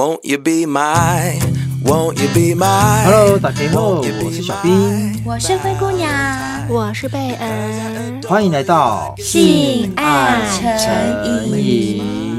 [0.00, 1.38] Won't you be my,
[1.84, 3.04] won't you be my?
[3.04, 6.10] Hello，大家好，我是小兵，我是灰姑娘，
[6.70, 10.40] 我是贝恩，欢迎来到性爱
[10.78, 12.29] 诚引。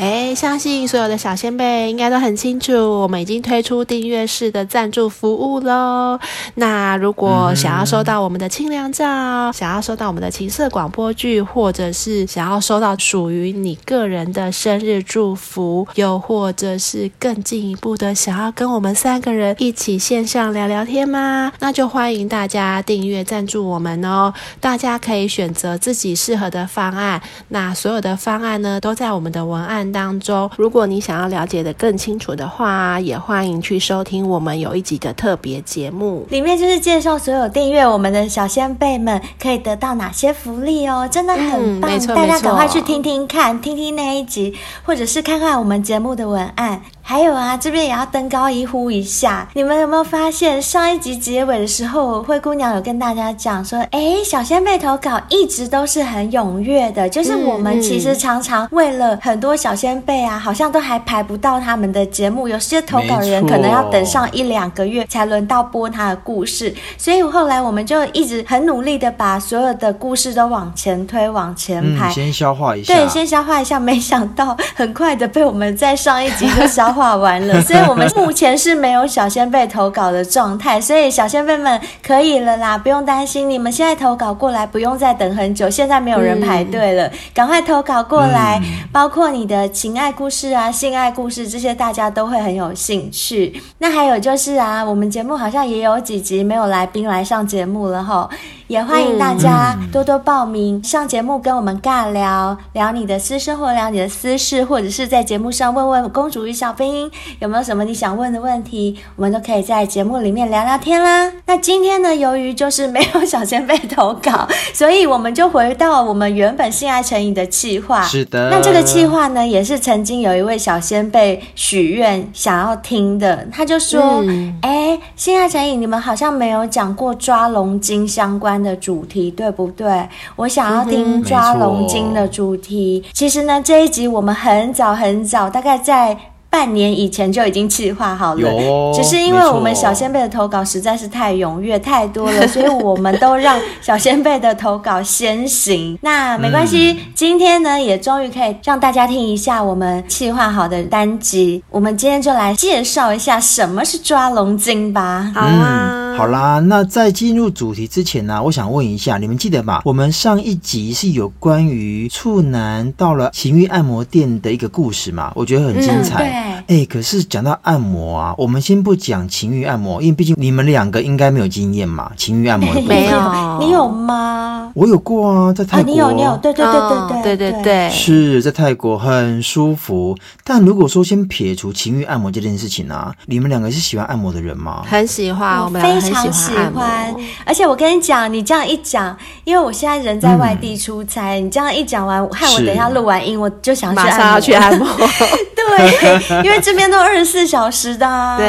[0.00, 6.18] 哎，相信所有的小仙贝应该都很清楚，我们已经推出订阅式的赞助服务喽。
[6.54, 21.52] 那如果想要收到我们的清凉照，想要收到我们的情色广播剧，或者是想要收到属于你个人的生日祝福，又或者是更进一步的想要跟我们三个人一起线上聊聊天吗？
[21.58, 24.32] 那就欢迎大家订阅赞助我们哦。
[24.60, 46.80] 大家可以选择自己适合的方案，那所有的方案呢，都在我们的文案当中，如果你想要了解的更清楚的话，也欢迎去收听我们有一集的特别节目，里面就是介绍所有订阅我们的小先辈们可以得到哪些福利哦，真的很棒，嗯、大家赶快去听听看，听听那一集，或者是看看我们节目的文案。
[47.10, 76.99] 还有啊，这边也要登高一呼一下，你们有没有发现上一集结尾的时候，灰姑娘有跟大家讲说，哎，小仙贝投稿一直都是很踊跃的，就是我们其实常常为了很多小仙贝啊，好像都还排不到他们的节目，有些投稿人可能要等上一两个月才轮到播他的故事，所以后来我们就一直很努力的把所有的故事都往前推，往前排，嗯，先消化一下，对，先消化一下，没想到很快的被我们在上一集就消化。
[77.00, 93.62] 画完了， 所以我们目前是没有小仙辈投稿的状态，所以小仙辈们可以了啦，不用担心，你们现在投稿过来，不用再等很久，现在没有人排队了，赶、嗯、快投稿过来，嗯、包括你的情爱故事啊、性爱故事这些，大家都会很有兴趣。
[93.78, 98.28] 那还有就是啊，我们节目好像也有几集没有来宾来上节目了哈。
[98.70, 107.10] 也欢迎大家多多报名、嗯、上节目，跟我们尬聊聊你的私生活，聊你的私事，或者是在节目上问问公主与小兵
[107.40, 111.32] 有没有什么你想问的问题，我们都可以在节目里面聊聊天啦。
[111.46, 118.04] 那今天呢，由于就是没有小仙贝投稿， 所以我们就回到我们原本性爱成瘾的计划。
[118.04, 124.22] 是的，那这个计划呢，也是曾经有一位小仙贝许愿想要听的，他就说
[124.62, 130.08] ：“哎、嗯，性爱成瘾，你们好像没有讲过抓龙筋相关。”的主题对不对？
[130.36, 133.04] 我想要听抓龙筋的主题。
[133.12, 136.16] 其实呢，这一集我们很早很早，大概在。
[136.52, 145.96] 半年以前就已经计划好了，只是因为我们小仙贝的投稿实在是太踊跃太多了， 所以我们都让小仙贝的投稿先行。
[146.02, 151.62] 那没关系，嗯、今天呢也终于可以让大家听一下我们计划好的单集。
[151.70, 155.30] 我们今天就来介绍一下什么是抓龙筋吧。
[155.32, 159.82] 好啊，好啦，那在进入主题之前呢、啊，我想问一下，你们记得吗？
[159.84, 165.32] 我们上一集是有关于处男到了情欲按摩店的一个故事嘛？
[165.34, 166.24] 我觉得很精彩。
[166.24, 172.12] 嗯哎、欸，可是讲到按摩啊，我们先不讲情欲按摩，因为毕竟你们两个应该没有经验嘛。
[172.16, 174.70] 情欲按摩 没有，你有吗？
[174.74, 175.90] 我有过啊，在泰国。
[175.90, 180.16] 啊、你有，你有，对对对对对、哦、对对对，是在泰国很舒服。
[180.44, 184.84] 但如果说先撇除情欲按摩这件事情啊，你们两个是喜欢按摩的人吗？
[184.86, 187.14] 很喜欢，我们非常喜欢。
[187.44, 194.86] 而且我跟你讲，你这样一讲，因为我现在人在外地出差，嗯、你这样一讲完，害我等一下录完音，我就想去按摩，马上要去按摩。
[195.54, 198.36] 对，因为这边都二十四小时的、啊。
[198.36, 198.46] 对，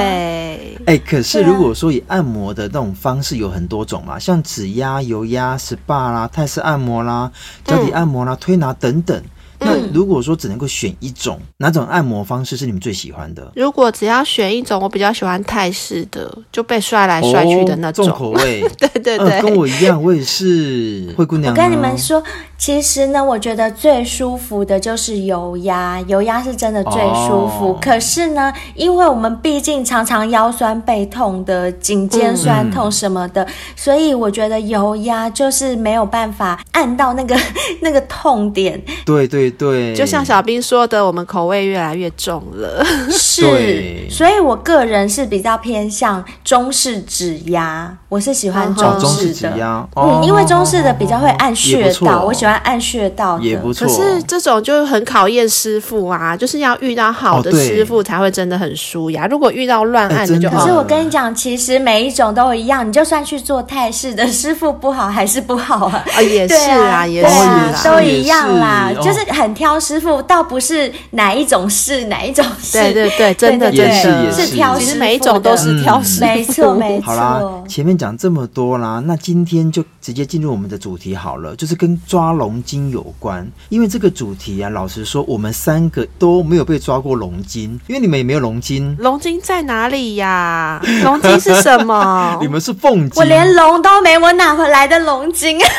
[0.86, 7.32] 哎、欸，可是如果说以按摩的那种方式有很多种嘛，像指压、油压、SPA 啦、泰式按摩啦、
[7.66, 9.22] 脚底按摩啦、嗯、推拿等等。
[9.62, 13.52] 那如果说只能够选一种，哪种按摩方式是你们最喜欢的？
[13.56, 18.62] 如果只要选一种，我比较喜欢泰式的，就被摔来摔去的那种、哦、重口味。
[18.78, 21.54] 对 对对、呃，跟我一样，我也是灰姑娘。
[21.54, 22.22] 我跟你们说，
[22.62, 27.72] 其实呢，我觉得最舒服的就是油压，油压是真的最舒服。
[27.72, 37.35] 哦、可是呢，因为我们毕竟常常腰酸背痛的、颈肩酸痛什么的，嗯、所以我觉得油压就是没有办法按到那个
[37.82, 38.80] 那个痛点。
[39.03, 39.50] 对对。
[39.50, 42.85] 对，就像小兵说的，我们口味越来越重了。
[43.09, 49.58] 是，所以我个人是比较偏向中式指压，我是喜欢中式的。
[49.58, 53.44] 压、哦，嗯，因为中式的比较会按穴道，我喜欢按穴道的。
[53.44, 53.88] 也不错。
[53.88, 59.26] 可是这种就很考验师傅啊，就是要遇到好的师傅才会真的很舒压。
[59.28, 60.62] 如果遇到乱按的就好。
[60.62, 66.03] 可是我跟你讲，其实每一种都一样，你就算去做泰式的师傅不好还是不好啊。
[66.14, 69.20] 啊，也是啊，也是啊，都一样啦，就是。
[69.32, 77.06] 很挑师傅，倒不是哪一种是哪一种是，对对对，真的对对真的也是是挑师傅，其实每一种都是挑师傅，没错没错。
[77.06, 83.47] 好啦，前面讲这么多啦，那今天就直接进入我们的主题好了，就是跟抓龙筋有关。
[83.70, 88.96] 因为这个主题啊，老实说，我们三个都没有被抓过龙筋，因为你们也没有龙筋。
[88.97, 90.82] 龙筋在哪里呀？
[91.05, 92.40] 龙筋是什么？
[92.41, 95.59] 你们是凤筋，我连龙都没，我哪回来的龙筋？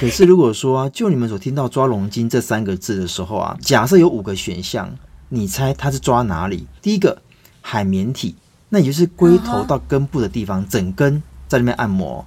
[0.00, 4.88] 可是如果说啊，就你们所听到“抓龙筋”这三个字的时候啊，假设有五个选项，
[5.28, 6.66] 你猜它是抓哪里？
[6.80, 7.20] 第一个
[7.60, 8.34] 海绵体，
[8.70, 10.70] 那也就是龟头到根部的地方，uh -huh.
[10.70, 12.24] 整根在那边按摩。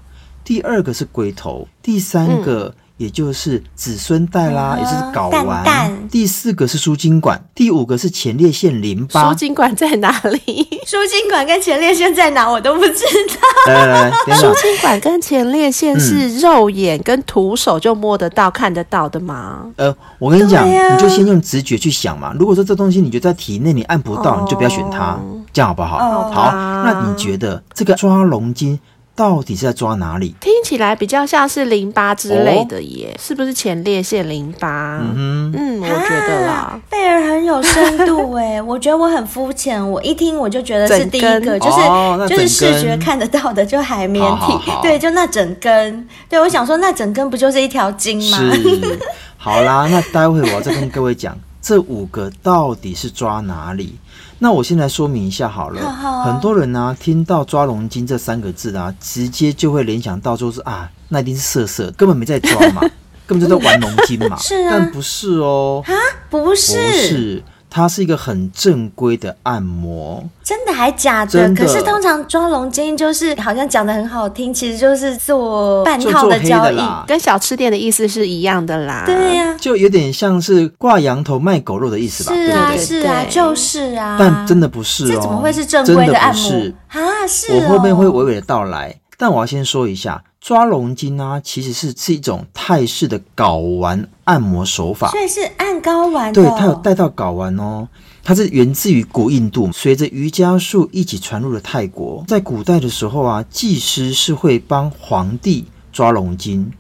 [0.50, 2.74] 第二个是龟头，第三个。
[2.76, 5.64] 嗯也就是子孙带啦，嗯、也就是睾丸。
[5.64, 9.30] 蛋蛋第四个是输精管，第五个是前列腺淋巴。
[9.30, 10.12] 输精管在哪
[10.46, 10.68] 里？
[10.86, 12.52] 输精管跟前列腺在哪？
[12.52, 13.72] 我都不知道。
[13.72, 19.68] 来来来，输精管跟前列腺是肉眼跟徒手就摸得到、嗯、看得到的吗？
[19.78, 22.36] 呃，我跟你讲、啊，你就先用直觉去想嘛。
[22.38, 25.18] 如果说这东西你觉得在体内你按不到、哦，你就不要选它，
[25.54, 25.98] 这样好不好？
[26.00, 28.78] 哦、好，那你觉得这个抓龙筋？
[29.20, 30.34] 到底是在抓哪里？
[30.40, 35.02] 听起来比较像是淋巴之类的耶，哦、是不是前列腺淋巴？
[35.14, 36.80] 嗯嗯，我觉得啦。
[36.90, 46.08] 贝尔很有深度哎， 我觉得我很肤浅，我一听我就觉得是第一个，就是、哦、就是视觉看得到的，就海绵体，好好好对，就那整根。
[46.30, 48.38] 对，我想说那整根不就是一条筋吗？
[48.56, 49.00] 是。
[49.36, 53.98] 好啦，那待会我要再跟各位讲，这五个到底是抓哪里？
[54.40, 62.82] 那我先来说明一下好了，好好很多人呢、啊、听到抓龙筋这三个字啊，直接就会联想到就是啊，那一定是色色，根本没在抓嘛，
[63.28, 64.38] 根本就在玩龙筋嘛。
[64.40, 65.92] 是啊，但不是哦，啊，
[66.30, 67.44] 不是，不是。
[67.70, 71.48] 它是一个很正规的按摩，真的还假的？
[71.50, 71.56] 的。
[71.56, 79.04] 可是通常抓龙筋就是好像讲的很好听，其实就是做半套的交易，跟小吃店的意思是一样的啦。
[79.06, 82.34] 对呀、啊，就有点像是挂羊头卖狗肉的意思吧？
[82.34, 84.18] 是啊，对对是啊，就是啊。
[84.20, 86.52] 但真的不是哦，这怎么会是正规的按摩
[86.88, 87.28] 啊？
[87.28, 88.96] 是、哦，我后面会娓娓的道来。
[89.22, 96.32] 但我要先说一下，抓龙筋呢，其实是是一种泰式的睾丸按摩手法，所以是按睾丸。
[96.32, 97.88] 对，它有带到睾丸哦。
[98.24, 102.24] 它是源自于古印度，随着瑜伽术一起传入了泰国。
[102.28, 106.72] 在古代的时候啊，祭师是会帮皇帝抓龙筋。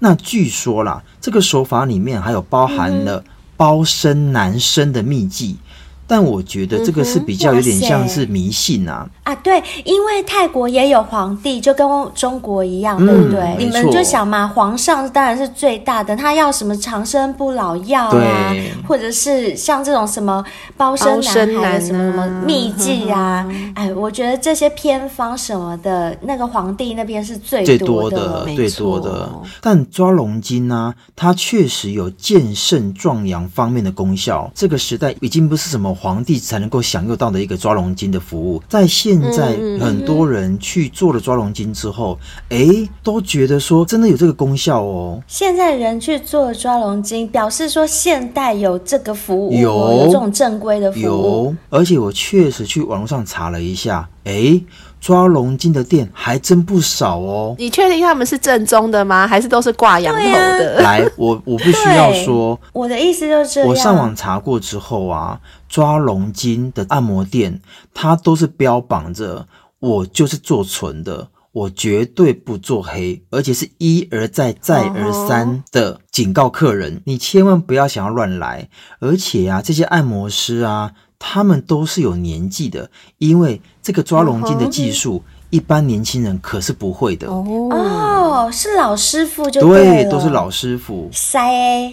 [0.00, 3.24] 那据说啦，这个手法里面还有包含了
[3.56, 5.56] 包身男生的秘技。
[6.06, 9.40] 但我觉得这个是比较有点像是迷信啊、嗯、啊！
[9.42, 13.56] 对，因为泰国也有皇帝，就跟中国一样，嗯、对不对？
[13.58, 18.54] 你们就想嘛，皇上当然是最大的，他要什么长生不老药啊，
[18.86, 20.44] 或者是像这种什么
[20.76, 23.44] 包生男孩的什么什么秘技啊，
[23.74, 29.28] 哎，我觉得这些偏方什么的，那个皇帝那边是最多的，最多的。
[29.60, 34.48] 但抓龙筋呢，它确实有健肾壮阳方面的功效。
[34.54, 35.95] 这个时代已经不是什么。
[35.96, 42.18] 皇帝才能够享用到的一个抓龙筋的服务，在现在很多人去做了抓龙筋之后，
[42.50, 42.66] 哎、
[43.02, 45.22] 都觉得说真的有这个功效哦。
[45.26, 51.02] 现在人去做抓龙筋，表示说现代有这个服务，有，有这种正规的服务。
[51.02, 54.64] 有，而且我确实去网络上查了一下，哎、欸。
[55.06, 57.54] 抓龙筋的店还真不少哦。
[57.60, 59.24] 你确定他们是正宗的吗？
[59.24, 60.78] 还是都是挂羊头的？
[60.78, 62.60] 啊、来，我我不需要说。
[62.72, 65.38] 我的意思就是，我上网查过之后啊，
[65.68, 67.60] 抓龙筋的按摩店，
[67.94, 69.46] 它都是标榜着
[69.78, 78.68] 我就是做纯的，我绝对不做黑，而且是一而再再而三的警告客人，你千万不要想要乱来。
[78.98, 80.94] 而且啊，这些按摩师啊。
[81.18, 87.28] 他们都是有年纪的，因为这个抓龙筋的技术，一般年轻人可是不会的。
[87.28, 91.08] 哦，是老师傅就对，都是老师傅。
[91.12, 91.40] 塞，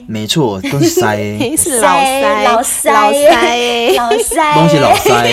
[0.07, 1.15] 没错，都是塞，
[1.55, 5.31] 是老塞，老塞，老塞，老塞，东西老塞。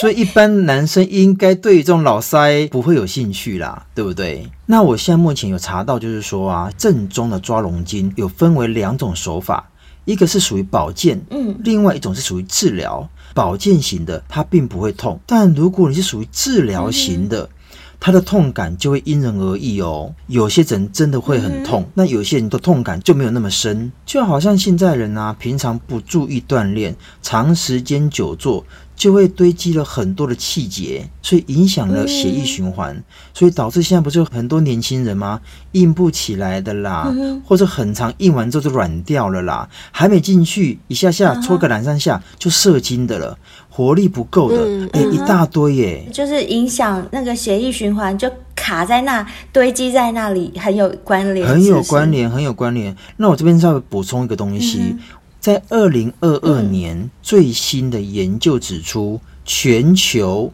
[0.00, 4.46] 所以一般男生应该对于这种老塞不会有兴趣啦，对不对？
[4.66, 9.68] 那我现在目前有查到，就是说啊，正宗的抓龙筋有分为两种手法，
[10.04, 13.08] 一个是属于保健，嗯，另外一种是属于治疗。
[13.38, 17.48] 保健型的，它并不会痛，但如果你是属于治疗型的，
[18.00, 20.12] 它的痛感就会因人而异哦。
[20.26, 23.92] 有些人真的会很痛，那有些人的痛感就没有那么深。
[24.04, 28.64] 就好像现在人啊，平常不注意锻炼，长时间久坐。
[28.98, 35.40] 就会堆积了很多的气结，所以影响了血液循环，嗯，所以导致现在不是有很多年轻人吗？
[35.72, 43.38] 硬不起来的啦，嗯、或者很长硬完之后就软掉了啦，还没进去一下下搓个两三下就射精的了，
[43.70, 48.28] 活力不够的，哎、嗯欸，一大堆耶，就是影响那个血液循环就。
[48.60, 52.94] 卡在那，堆积在那里，很有关联，很有关联，很有关联。
[53.16, 54.98] 那我这边再补充一个东西，嗯、
[55.40, 60.52] 在二零二二年最新的研究指出，全球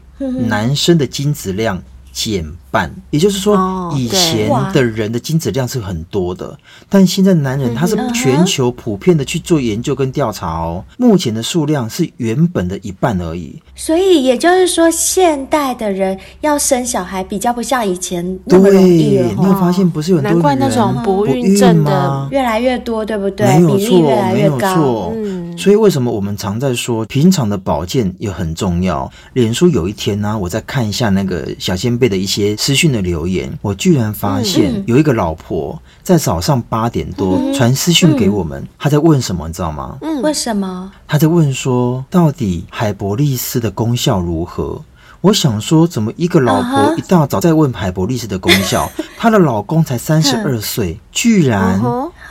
[0.49, 1.83] 男生的精子量
[2.15, 6.57] 减半，也就是说，以前的人的精子量是很多的，
[6.89, 13.61] 但现在男人他是全球普遍的去做研究跟调查哦，目前的数量是原本的一半而已。
[13.75, 19.27] 所以也就是说，现代的人要生小孩比较不像以前那么容易了。
[19.37, 23.59] 你有发现不是有很多人难怪那种不孕症的越来越多，对不对？
[23.59, 25.11] 没有错，比例越来越高。
[25.11, 25.44] 没有错。
[25.55, 29.11] 嗯，所以为什么我们常在说平常的保健也很重要？
[29.33, 39.97] 脸书有一天呢，我在看一下那个小仙贝的一些私讯的留言，我居然发现有一个老婆在早上八点多传私讯给我们，她在问什么，你知道吗？
[40.03, 40.91] 嗯，为什么？
[41.07, 44.83] 她在问说，到底海博利斯的功效如何？
[45.21, 48.91] 我想说，怎么一个老婆一大早在问海博利斯的功效？
[49.17, 51.81] 她的老公才三十二岁，居然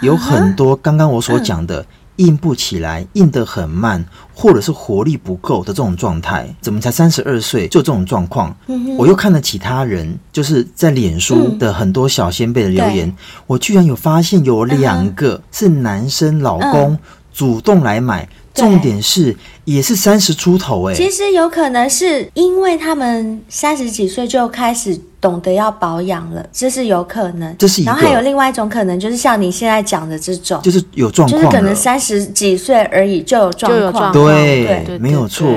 [0.01, 1.83] 有很多刚刚我所讲的。
[2.17, 8.55] 硬不起来，硬得很慢，或者是活力不够的这种状态，怎么才三十二岁就这种状况？
[8.67, 13.15] 嗯、我又看了其他人，就是在脸书的很多小仙贝的留言，嗯、
[13.47, 16.97] 我居然有发现有两个是男生老公
[17.33, 20.97] 主动来买，嗯、重点是也是三十出头哎、欸。
[20.97, 24.99] 其实有可能是因为他们三十几岁就开始。
[25.23, 27.55] 懂得要保养了，这是有可能。
[27.57, 27.85] 这是一。
[27.85, 34.11] 然后还有另外一种可能，就是像你现在讲的这种，就是有状况，就是可能三十几岁而已就有状况。
[34.11, 35.47] 对对，对，没有错。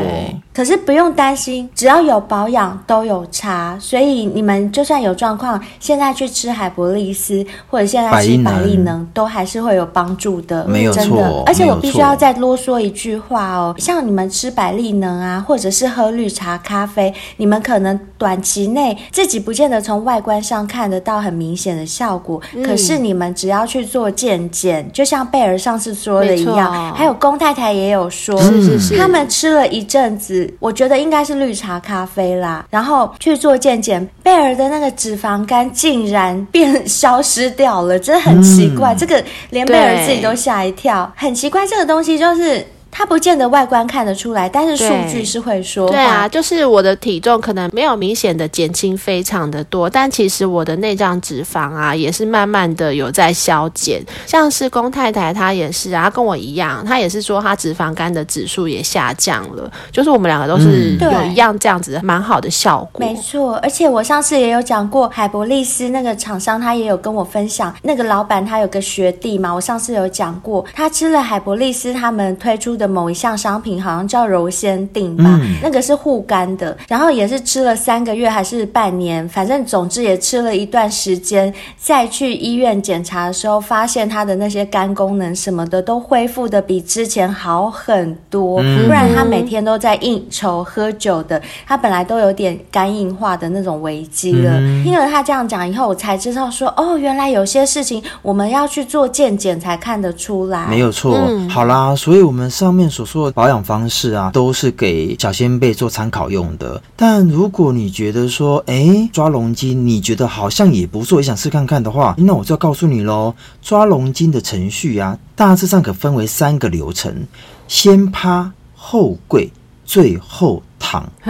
[0.55, 3.77] 可是不用担心，只要有保养都有差。
[3.81, 10.65] 所以你们就算有状况，现在去吃海博利斯或者现在吃百利能，都还是会有帮助的。
[10.67, 11.03] 没有错。
[11.03, 11.43] 真的。
[11.45, 19.56] 而且我必须要再啰嗦一句话哦，像你们吃百利能啊，或者是喝绿茶咖啡，你们可能短期内自己不。
[19.57, 42.63] 不见得从外观上看得到很明显的效果，嗯、可是你们只要去做健检，就像贝儿上次说的一样，哦、还有龚太太也有说，是是是，他们吃了一阵子，我觉得应该是绿茶咖啡啦，然后去做健检，贝儿的那个脂肪肝竟然变消失掉了，真的很奇怪，嗯、这个连贝儿自己都吓一跳，很奇怪，这个东西就是。
[42.99, 45.93] 它不见得外观看得出来，但是数据是会说话。
[45.93, 54.03] 对啊，就是我的体重可能没有明显的减轻非常的多，但其实我的内脏脂肪啊也是慢慢的有在消减。
[54.25, 59.71] 像是龚太太她也是啊，跟我一样，她也是说她脂肪肝的指数也下降了。
[59.93, 63.07] 就是我们两个都是有一样这样子的蛮好的效果。
[63.07, 72.86] 没错，而且我上次也有讲过，海博利斯那个厂商他也有跟我分享，那个老板他有个学弟嘛，我上次有讲过，他吃了海博利斯他们推出的。
[72.87, 94.53] 某一项商品好像叫柔仙定吧，嗯、那个是护肝的，然后也是吃了三个月还是半年，反正总之也吃了一段时间，再去医院检查的时候，发现他的那些肝功能什么的都恢复的比之前好很多，嗯、不然他每天都在应酬喝酒的，他本来都有点肝硬化的那种危机了。
[94.61, 100.67] 嗯、听了他这样讲以后，我才知道说，哦，原来有些事情我们要去做健检才看得出来。
[100.69, 106.83] 没有错，嗯、好啦，所以我们上面所说的保养方式啊，都是给小仙贝做参考用的。
[106.95, 117.27] 但如果你觉得说，哎，抓龙筋，你觉得好像也不错，也想试看看的话，那我就要告诉你喽，抓龙筋的程序啊，大致上可分为三个流程：
[117.67, 119.51] 先趴后跪，
[119.87, 120.63] 最后。
[120.87, 121.05] 躺，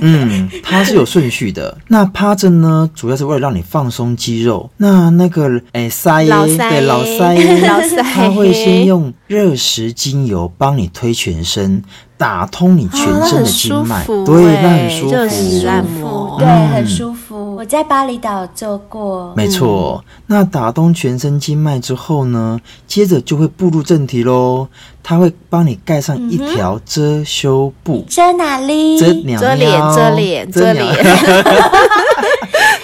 [0.00, 1.78] 嗯，它是有顺序的。
[1.86, 4.68] 那趴着呢，主要是为了让你放松肌肉。
[4.78, 7.34] 那那个，哎，塞，老塞，对，老塞，
[7.68, 11.84] 老塞，他会先用热石精油帮你推全身。
[12.18, 17.56] 打通你全身的经脉，哦、对，那很舒服，就是按摩，对，很舒服。
[17.56, 20.04] 我在巴厘岛做过，没错。
[20.26, 24.68] 那打通全身经脉之后呢，接着就会步入正题喽。
[25.02, 28.98] 他会帮你盖上一条遮羞布，遮哪里？
[28.98, 30.96] 遮脸，遮脸，遮脸，遮脸。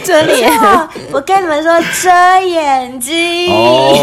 [0.04, 0.50] 遮脸，
[1.12, 2.08] 我跟你们说，遮
[2.40, 3.52] 眼睛。
[3.52, 3.94] 哦，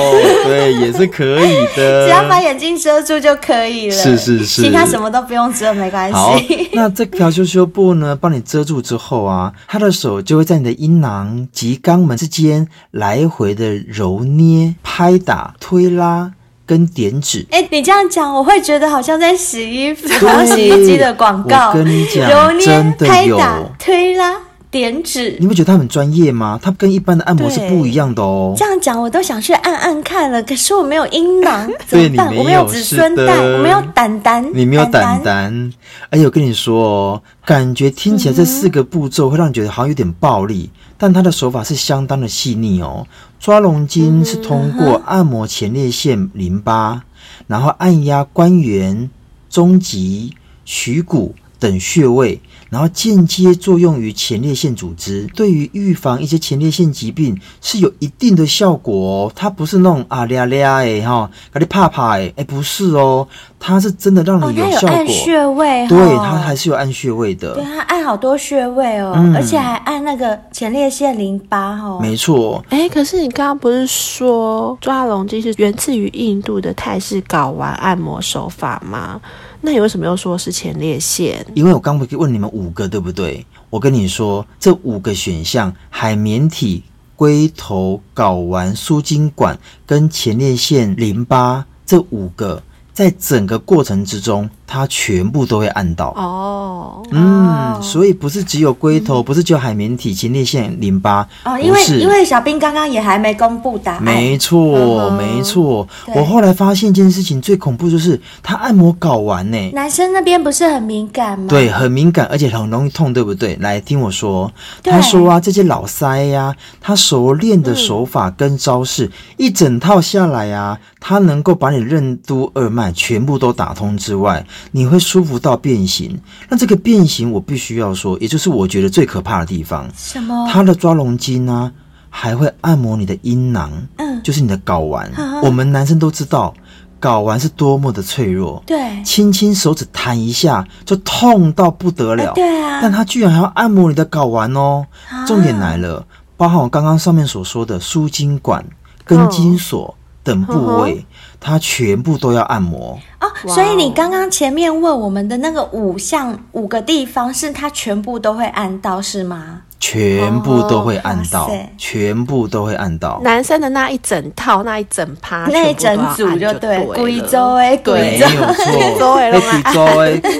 [0.45, 3.95] 对，也是可以的，只要把眼睛遮住就可以了。
[3.95, 6.13] 是是是，其他什么都不用遮，没关系。
[6.13, 6.39] 好，
[6.73, 16.31] 那这条修羞布呢，帮你遮住之后啊，他的手就会在你的阴囊及肛门之间来回的揉捏、拍打、推拉
[16.65, 17.45] 跟点纸。
[17.51, 21.69] 哎，你这样讲，我会觉得好像在洗衣服，好像洗衣机的广告。
[21.69, 24.35] 我跟你讲，揉捏、拍打、推拉。
[24.79, 25.37] 点指。
[25.39, 26.59] 你不觉得他很专业吗？
[26.61, 28.53] 他跟一般的按摩是不一样的哦。
[28.57, 32.35] 这样讲我都想去按按看了，可是我没有阴囊， 怎么办？
[32.35, 35.73] 我没有子孙蛋，我没有胆胆，你没有胆胆。
[36.09, 43.07] 而且我跟你说哦，感觉听起来这四个步骤会让你觉得好像有点暴力，嗯、但他的手法是相当的细腻哦。
[43.39, 47.01] 抓龙筋是通过按摩前列腺淋巴，嗯、
[47.47, 49.09] 然后按压关元、
[49.49, 50.33] 中极、
[50.65, 52.39] 曲骨等穴位。
[52.67, 59.31] 然后间接作用于前列腺组织，对于预防一些前列腺疾病是有一定的效果哦。
[59.33, 63.25] 它不是那种啊咧咧哎哈，给你怕怕哎，哎不是哦，
[63.59, 64.89] 它是真的让你有效果。
[64.89, 67.53] 哦、它有按穴位、哦，对，它还是有按穴位的。
[67.53, 71.99] 对，它按好多穴位哦，嗯、而且还按那个前列腺淋巴哦。
[72.01, 72.61] 没错。
[72.69, 79.21] 哎，可是你刚刚不是说抓龙筋是源自于印度的泰式睾丸按摩手法吗？
[79.61, 81.45] 那你为什么又说是前列腺？
[81.53, 83.45] 因为我刚不问你们五个对不对？
[83.69, 86.83] 我跟你说，这五个选项：海绵体、
[87.15, 92.61] 龟头、睾丸、输精管跟前列腺淋巴，这五个。
[92.93, 96.07] 在整个过程之中，它全部都会按到。
[96.15, 105.87] 哦，嗯，所以不是只有龟头，嗯、不是只有海绵体、前列腺、淋巴哦，因为因为小兵刚刚也还没公布答案，没错，嗯、没错。
[106.15, 111.45] 我后来发现一件事情，最恐怖就是他按摩睾丸呢，男生那边不是很敏感吗？
[111.47, 113.55] 对，很敏感，而且很容易痛，对不对？
[113.61, 122.91] 来听我说，他说啊，这些老塞呀、啊，他熟练的手法跟招式、嗯、一整套下来啊，他能够把你任督二脉。
[122.95, 126.19] 全部都打通之外，你会舒服到变形。
[126.49, 129.89] 那这个变形，我必须要说，也就是我觉得最可怕的地方。
[129.95, 130.47] 什么？
[130.51, 131.71] 它的抓龙筋呢，
[132.09, 135.07] 还会按摩你的阴囊，嗯，就是你的睾丸。
[135.11, 136.53] 啊、我们男生都知道，
[137.01, 138.63] 睾丸是多么的脆弱。
[138.65, 142.31] 对，轻轻手指弹一下就痛到不得了。
[142.31, 144.85] 啊对啊，但他居然还要按摩你的睾丸哦。
[145.09, 146.05] 啊、重点来了，
[146.37, 148.65] 包含我刚刚上面所说的输精管、
[149.03, 150.95] 跟精索等部位。
[150.95, 150.97] 哦
[151.37, 152.97] 它全部都要按摩。
[153.19, 159.61] 哦，所以你刚刚前面问我们的那个五项五个地方，是它全部都会按到是吗？
[159.79, 163.21] 全部都会按到，哦、全部都会按到。
[163.23, 169.29] 男生的那一整套，那一整趴，那一整组就对，贵州哎，贵州，贵州哎，
[169.71, 170.19] 贵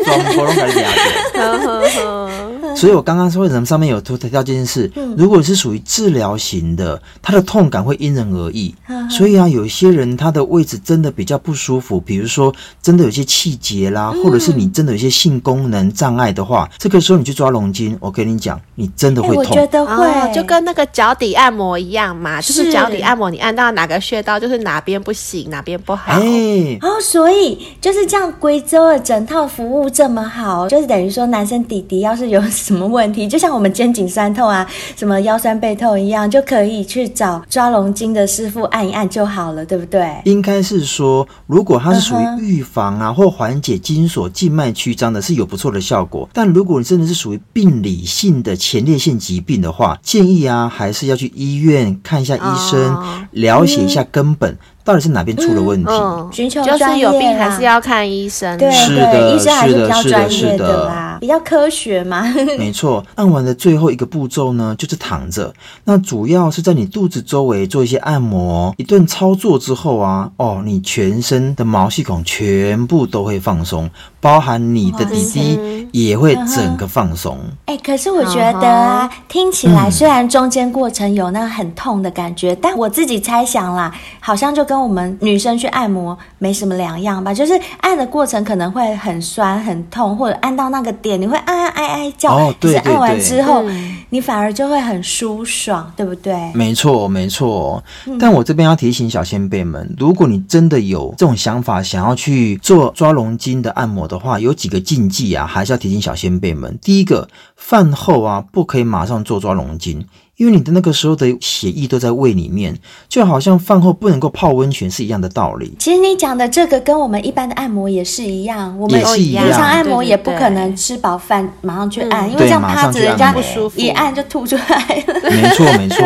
[2.76, 8.76] 所以我刚刚说为什么上面有提到这件事，嗯、如果是属于治疗型的，它的痛感会因人而异。
[8.88, 19.44] 嗯、所以啊，有一些人他的位置真的比较不舒服，比如说真的有些气结啦，嗯、或者是你真的有些性功能障碍的话，这个时候你去抓龙筋，我跟你讲，你真的会痛。
[19.44, 26.14] 欸、我觉得会、哦，就跟那个脚底按摩一样嘛，就是脚底按摩，你按到哪个穴道，就是哪边不行，哪边不好。
[26.14, 32.42] 哎、欸，哦，所以就是这样，贵州的整套服务这么好，就是等于说男生弟弟要是有。
[32.66, 33.28] 什么问题？
[33.28, 40.10] 就像我们肩颈酸痛啊，什么腰酸背痛一样，就可以去找抓龙筋的师傅按一按就好了，对不对？
[40.24, 43.14] 应该是说，如果它是属于预防啊，uh huh.
[43.14, 46.28] 或缓解筋索静脉曲张的，是有不错的效果。
[46.34, 53.28] 但如果你真的是属于病理性的前列腺疾病的话，建议啊，还是要去医院看一下医生，uh.
[53.30, 54.52] 了解一下根本。
[54.52, 55.92] 嗯到底是哪边出了问题？
[56.32, 58.58] 寻求就是有病还是要看医生。
[58.58, 62.22] 对，是的，医生还是比较专业的的啦，比较科学嘛。
[62.60, 65.52] 没错，按完的最后一个步骤呢，就是躺着。
[65.86, 68.74] 那主要是在你肚子周围做一些按摩。
[68.78, 73.90] 一顿操作之后啊，哦，你全身的毛细孔全部都会放松，
[74.26, 77.38] 包含你的弟弟也会整个放松。
[77.66, 96.52] 哎，可是我觉得啊，听起来虽然中间过程有那个很痛的感觉，但我自己猜想啦，好像就跟跟我们女生去按摩没什么两样吧，就是按的过程可能会很酸很痛，或者按到那个点你会按按哎哎叫，哦，对对对，是按完之后，嗯、你反而就会很舒爽，对不对？
[96.54, 97.84] 没错没错。
[98.20, 106.78] 但我这边要提醒小先辈们，如果你真的有这种想法，想要去做抓龙筋的按摩的话，有几个禁忌啊，还是要提醒小先辈们。
[106.82, 110.06] 第一个，饭后啊不可以马上做抓龙筋。
[110.38, 115.74] 因为你的那个时候的血液都在胃里面，就好像饭后不能够泡温泉是一样的道理。
[115.80, 125.32] 其实你讲的这个跟我们一般的按摩也是一样，我们平常按摩也不可能吃饱饭马上去按，因为这样趴着人家不舒服，一按就吐出来了。
[125.32, 126.04] 没错没错，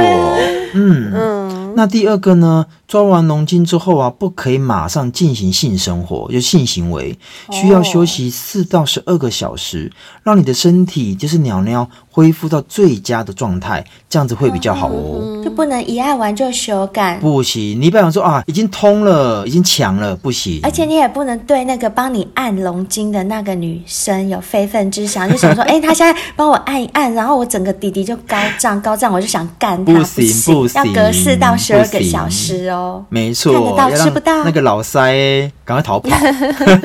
[0.73, 1.68] 嗯嗯。
[1.75, 7.17] 那第二个呢，抓完龙筋之后啊，不可以马上进行性生活，就性行为，
[7.51, 9.91] 需要休息四到十二个小时，
[10.23, 15.41] 让你的身体就是鸟鸟恢复到最佳的状态，这样子会比较好哦。
[15.43, 17.79] 就不能一按完就修改，不行。
[17.81, 20.59] 你不想说啊，已经通了，已经强了，不行。
[20.63, 33.05] 而且你也不能对那个帮你按龙筋的那个女生有非分之想， 就想说，哎、欸，她现在帮我按一按，然后我整个弟弟就高涨高涨，我就想干她，不行不行，要隔四到十二个小时哦。
[33.09, 36.09] 没错，看得到吃不到，那个老塞赶快逃跑。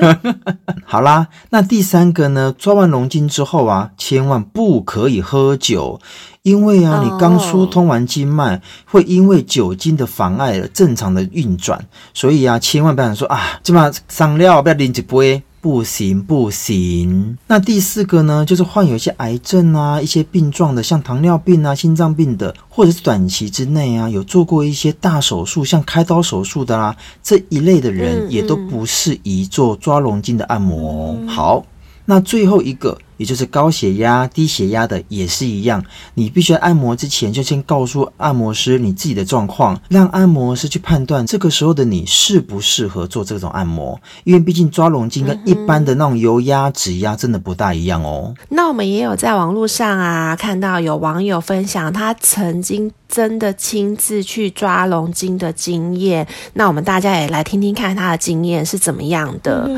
[0.84, 2.54] 好啦，那第三个呢？
[2.58, 6.00] 抓完龙筋之后啊，千万不可以喝酒。
[6.42, 11.82] 因为啊，你刚疏通完经脉，会因为酒精的妨碍了正常的运转，
[12.12, 17.38] 所以啊，千万不要说啊，今晚上料不要拎一杯，不行不行。
[17.46, 31.16] 那第四个呢，就是患有一些癌症啊、一些病状的，像糖尿病啊、心脏病的，或者是短期之内啊有做过一些大手术，像开刀手术的啦、啊，这一类的人也都不适宜做抓龙筋的按摩。
[31.26, 31.64] 好，
[32.06, 32.98] 那最后一个。
[33.16, 35.80] 也就是高血压、低血压的也是一样，
[36.14, 43.96] 你必须按摩之前就先告诉按摩师你自己的状况，让按摩师去判断这个时候的你适不适合做这种按摩。
[44.24, 48.34] 因为毕竟抓龙筋跟一般的那种油压、指压真的不大一样哦。
[48.48, 59.70] 那我们也有在网络上啊看到有网友分享他曾经真的亲自去抓龙筋的经验，那我们大家也来听听看他的经验是怎么样的。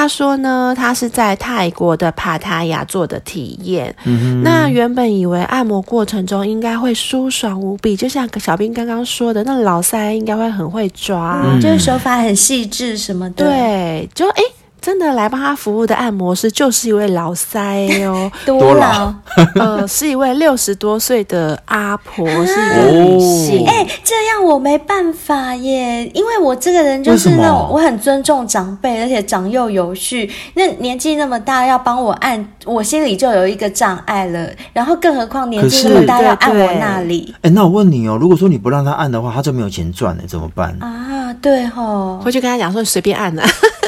[0.00, 14.42] 他说呢，他是在泰国的帕塔亚做的体验，嗯，那原本以为按摩过程中应该会舒爽无比，就像小兵刚刚说的，那老塞应该会很会抓，嗯，就是手法很细致什么的，对，就哎。
[14.42, 19.12] 欸真的来帮他服务的按摩师就是一位老塞哦， 多老？
[19.56, 23.66] 呃，是一位六十多岁的阿婆，是一个女性。
[23.66, 30.30] 哎、欸，这样我没办法耶，因为我这个人就是那种我很尊重长辈，而且长幼有序。
[30.54, 34.48] 那年纪那么大要帮我按，我心里就有一个障碍了。
[34.72, 37.34] 然后更何况年纪那么大要按我那里。
[37.36, 41.34] 哎、欸，那我问你哦，如果说你不让他按的话，他就没有钱赚了，怎么办啊？
[41.42, 43.44] 对吼，回去跟他讲说你随便按啊。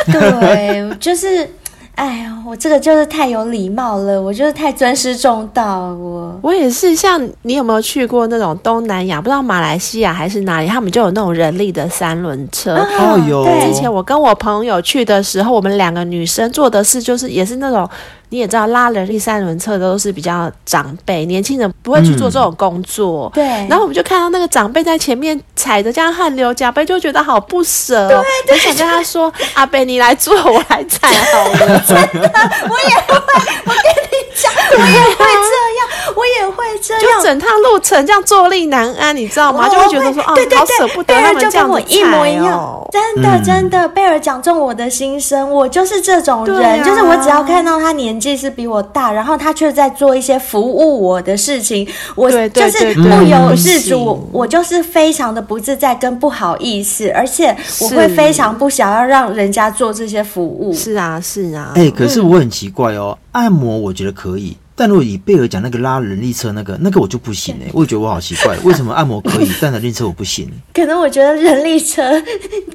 [0.07, 1.49] 对，就是，
[1.95, 5.95] 哎呀，我这个就是太有礼貌了，我就是太尊师重道了。
[5.95, 9.21] 我我也是，像你有没有去过那种东南亚？
[9.21, 12.75] 不知道马来西亚还是哪里，他们就有那种人力的三轮车。
[12.77, 17.89] 哦哟，之前我跟我朋友去的时候，我们两个女生做的事就是也是那种。
[18.33, 23.31] 你也知道，拉人力三轮车的都是比较长辈，年轻人不会去做这种工作。
[23.35, 23.69] 对、嗯。
[23.69, 28.25] 然后我们就看到那个长辈在前面踩着这样汗流浃背，就觉得好不舍、哦。
[28.47, 28.59] 对对。
[28.59, 32.33] 就想跟他说：“阿贝，你来做，我来踩好了。”真的，
[32.71, 33.23] 我也会。
[33.67, 37.03] 我跟你讲，我也会这样，我也会这样。
[37.03, 39.69] 就整趟路程这样坐立难安，你知道吗？
[39.69, 45.51] 就会觉得说：“哦，对对对好舍不得他们这样、哦、就跟我一模一样。”真的，真的，贝尔讲中我的心声。
[45.51, 48.22] 我就是这种人，啊、就是我只要看到他年。
[48.23, 60.73] 年纪是比我大，然后他却在做一些服务我的事情，我就是不由自主，我就是非常的不自在跟不好意思，而且我会非常不想要让人家做这些服务。
[60.73, 61.73] 是啊，是啊。
[61.75, 64.57] 哎、欸，可是我很奇怪哦，按摩我觉得可以。
[64.75, 70.51] 但如果以贝尔讲那个拉人力车那个，那个我就不行哎，我也觉得我好奇怪，为什么按摩可以， 但人力车我不行？
[70.75, 72.03] 可能我觉得人力车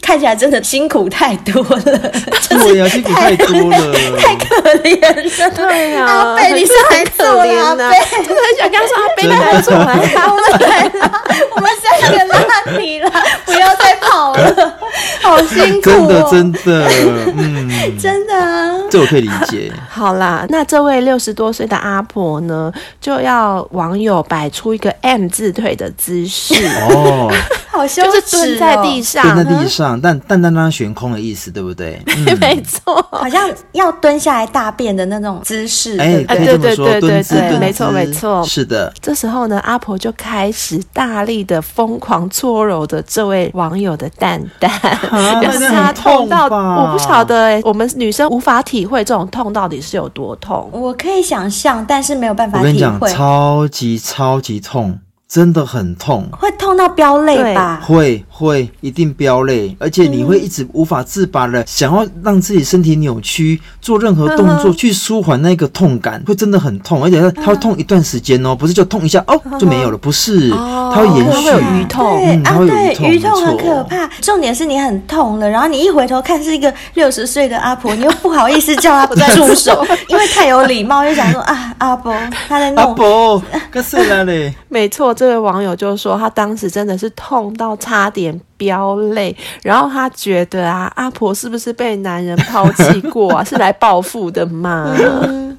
[0.01, 1.79] 看起来真的辛苦太多了，
[2.49, 11.23] 对呀、啊，辛苦太多了，太 可怜了，对呀、啊，阿贝你是很可怜的，真的很想跟他说阿贝来做来，我们来了，
[11.55, 13.11] 我们三个拉你了，
[13.45, 14.79] 不要再跑了，
[15.21, 16.87] 好辛苦、哦，真的真的，
[17.35, 17.69] 嗯，
[17.99, 19.71] 真的啊，这我可以理解。
[19.89, 22.01] 好啦，那这位六十多岁的阿。
[22.07, 22.71] 婆呢，
[23.01, 26.53] 就要网友摆出一个 M 字腿的姿势。
[26.89, 27.29] 哦，
[27.69, 32.01] 好羞耻哦，就是蹲在地上，蹲在地上，但但但当悬空的意思，对不对？
[32.05, 35.99] 嗯、没错，好像要蹲下来大便的那种姿势。
[35.99, 38.93] 哎，对对对对对对，没错没错，是的。
[39.01, 44.71] 这时候呢，阿婆就开始大力的疯狂搓揉着这位网友的蛋蛋，
[45.11, 50.69] 让他痛到我不晓得欸，我们女生无法体会这种痛到底是有多痛。
[50.71, 51.83] 我可以想象。
[51.87, 52.69] 但是没有办法体会。
[52.69, 54.99] 我跟你讲，超级超级痛。
[55.27, 57.81] 真的很痛，会痛到飙泪吧？
[57.85, 74.07] 会会一定飙泪，而且你会一直无法自拔的想要让自己身体扭曲，做任何动作去舒缓那个痛感，会真的很痛，而且它会痛一段时间哦，不是就痛一下哦就没有了，不是，它会延续，会有余痛，对啊，对，余痛很可怕。
[74.21, 82.15] 重点是你很痛了，然后你一回头看是一个六十岁的阿婆，你又不好意思叫他不再住手， 因为太有礼貌，又想说啊，阿婆
[82.47, 85.16] 他在弄，阿婆，可是了嘞， 没错。
[85.17, 93.43] 这位网友就说，他当时真的是痛到差点点飙泪，然后他觉得啊，阿婆是不是被男人抛弃过啊？
[93.45, 94.95] 是来报复的吗？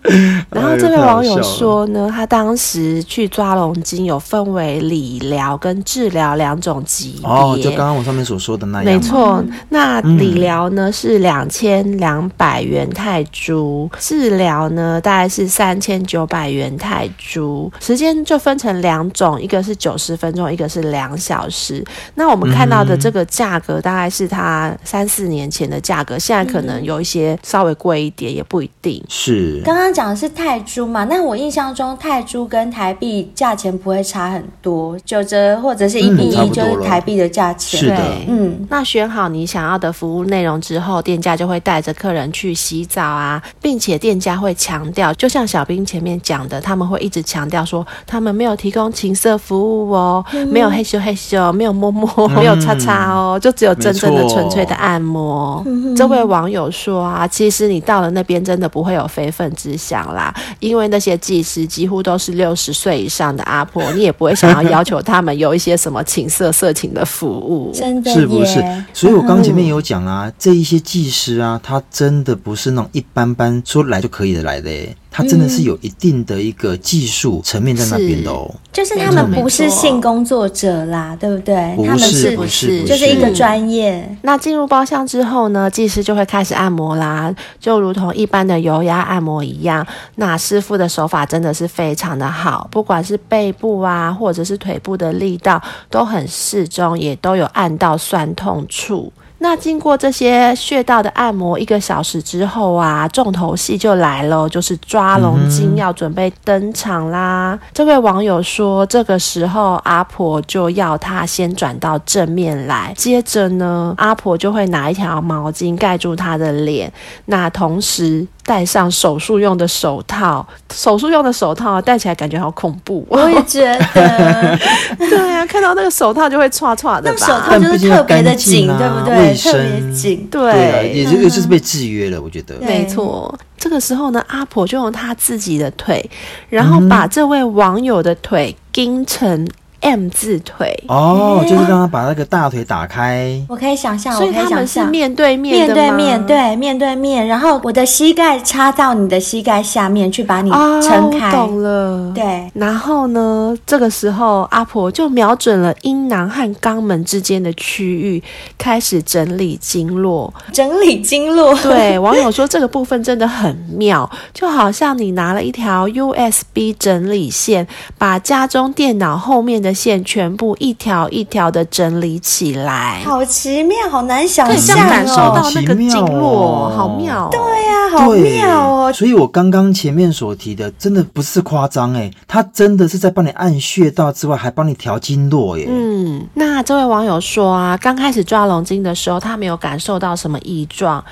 [0.51, 7.29] 然后这位网友说呢，他当时去抓龙筋有分为理疗跟治疗两种级别。
[7.29, 8.85] 哦，就刚刚我上面所说的那样。
[8.85, 21.85] 没错，那理疗呢是两千两百元泰铢，治疗呢大概是三千九百元泰铢，时间就分成两种，一个是九十分钟，一个是两小时。
[22.15, 29.05] 那我们看到的这个价格大概是他三四年前的价格，现在可能有一些稍微贵一点，也不一定。
[29.09, 29.93] 是刚刚。
[29.99, 31.03] 讲的是泰铢嘛？
[31.11, 37.81] 那我印象中泰铢跟台币价钱不会差很多，九折或者是一比一就是台币的价钱。
[37.81, 38.65] 是的，嗯。
[38.71, 55.61] 那选好你想要的服务内容之后，店家就会带着客人去洗澡啊，并且店家会强调，就像小兵前面讲的，他们会一直强调说，他们没有提供情色服务哦，嗯、没有嘿咻嘿咻，没有摸摸，嗯、没有擦擦哦，就只有真正的纯粹的按摩。
[55.97, 60.09] 这位网友说啊，其实你到了那边真的不会有非分之想。
[60.09, 68.63] 啦，因为那些技师几乎都是六十岁以上的阿婆， 你也不会想要要求他们有一些什么情色色情的服务，真的是不是？
[68.93, 74.71] 所以我刚前面有讲啊，这一些技师啊，他真的不是那种一般般说来就可以的来的。
[75.11, 81.75] 他真的是有一定的一个技术层面在那边的哦，就是他们不是性工作者啦，对不对？
[81.75, 84.17] 不是，他们是不是，就是一个专业。
[84.23, 89.85] 那进入包厢之后呢，技师就会开始按摩啦，就如同一般的油压按摩一样。
[90.17, 99.13] 那师傅的手法真的是非常的好，不管是背部啊，或者是腿部的力道都很适中，也都有按到酸痛处。
[99.39, 107.59] 那经过这些穴道的按摩，一个小时之后啊，重头戏就来了，就是抓龙筋要准备登场啦。
[107.61, 116.93] 嗯、这位网友说，这个时候阿婆就要他先转到正面来，接着呢，阿婆就会拿一条毛巾盖住他的脸，
[117.27, 118.27] 那同时。
[118.49, 123.07] 戴上手术用的手套，手术用的手套戴起来感觉好恐怖。
[123.11, 123.61] 我也觉
[123.95, 124.59] 得，
[124.97, 127.17] 对啊，看到那个手套就会唰唰的吧。
[127.21, 129.19] 那手套就是特别的紧，啊、对不对？
[129.19, 132.19] 卫生特别紧，对，对啊、也就就是被制约了。
[132.19, 133.39] 我觉得没错。
[133.59, 136.03] 这个时候呢，阿婆就用她自己的腿，
[136.49, 139.47] 然后把这位网友的腿钉成。
[139.81, 143.41] M 字腿哦，就是让他把那个大腿打开。
[143.49, 147.25] 我可以想象，所以他们是面对面面对面，对，面对面。
[147.25, 150.51] 然后我的膝盖插到你的膝盖下面去，把你
[150.83, 151.31] 撑开。
[151.31, 152.51] 懂了，对。
[152.55, 158.21] 然后呢，这个时候阿婆就瞄准了阴囊和肛门之间的区域，
[158.59, 160.35] 开始整理经络。
[160.53, 161.55] 整理经络。
[161.63, 167.65] 对，网友说这个部分真的很妙，就好像你拿了一条 USB 整理线，
[167.97, 169.68] 把家中电脑后面的。
[169.75, 178.93] 线全部一条一条的整理起来，好奇妙，好难想象哦，感受到那个经络，好妙，对呀，好妙哦。
[178.93, 185.67] 所以我刚刚前面所提的，真的不是夸张哎，他真的是在帮你按穴道之外，还帮你调经络耶。
[185.69, 191.05] 嗯，那这位网友说啊，刚开始抓龙筋的时候，他没有感受到什么异状，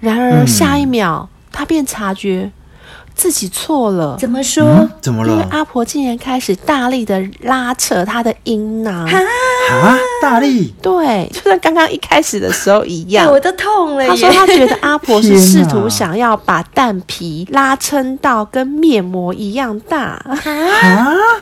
[0.00, 2.50] 然而下一秒，他便察觉。
[3.14, 4.64] 自己错了，怎么说？
[4.64, 5.32] 嗯、怎么了？
[5.32, 9.98] 因为阿婆竟然开始大力的拉扯她的阴囊啊！
[10.22, 14.06] 大力，对，就像刚刚一开始的时候一样，我都痛了。
[14.06, 20.36] 他说他觉得阿婆是试图想要把蛋皮拉撑到跟面膜一样大啊！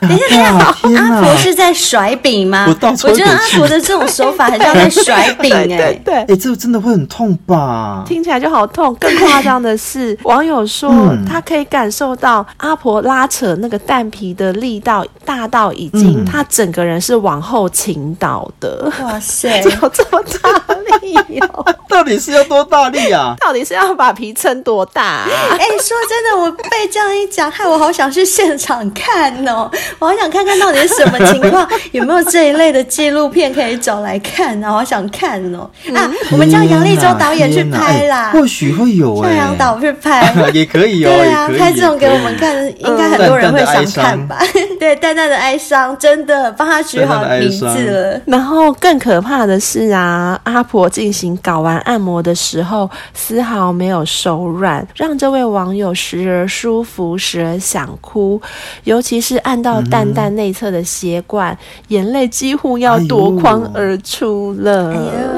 [0.01, 0.53] 等一下，
[0.97, 2.65] 阿婆是在甩饼吗？
[2.67, 8.03] 我，我觉得阿婆的这种手法很像在甩饼哎、 欸，对对，哎、欸，这个真的会很痛吧？
[8.05, 8.95] 听起来就好痛。
[8.99, 11.58] 更夸张的是，网友说、嗯、他可以。
[11.65, 18.91] 感受到阿婆拉扯那个蛋皮的力道大到已经，她整个人是往后倾倒的。
[19.01, 21.65] 哇塞， 有这么大力哦？
[21.89, 23.35] 到底是要多大力啊？
[23.41, 25.27] 到底是要把皮撑多大啊？
[25.51, 29.69] 哎，说真的，我被这样一讲，害我好想去现场看哦！
[29.99, 34.71] 我好想看看到底是什么情况，有没有这一类的纪录片可以找来看啊？
[34.71, 35.69] 好想看哦！
[35.95, 41.48] 啊，我们叫杨立洲导演去拍啦，或许会有哎，杨导去拍也可以哦，对啊。
[41.57, 44.37] 拍这种给我们看，应该很多人会想看吧？
[44.79, 48.21] 对，淡淡的哀伤，真的帮他取好名字了。
[48.25, 58.41] 然后更可怕的是啊，阿婆进行睾丸按摩的时候，丝毫没有手软，让这位网友时而舒服，时而想哭。
[58.85, 61.57] 尤其是按到蛋蛋内侧的血管，嗯、
[61.89, 64.93] 眼泪几乎要夺眶而出了。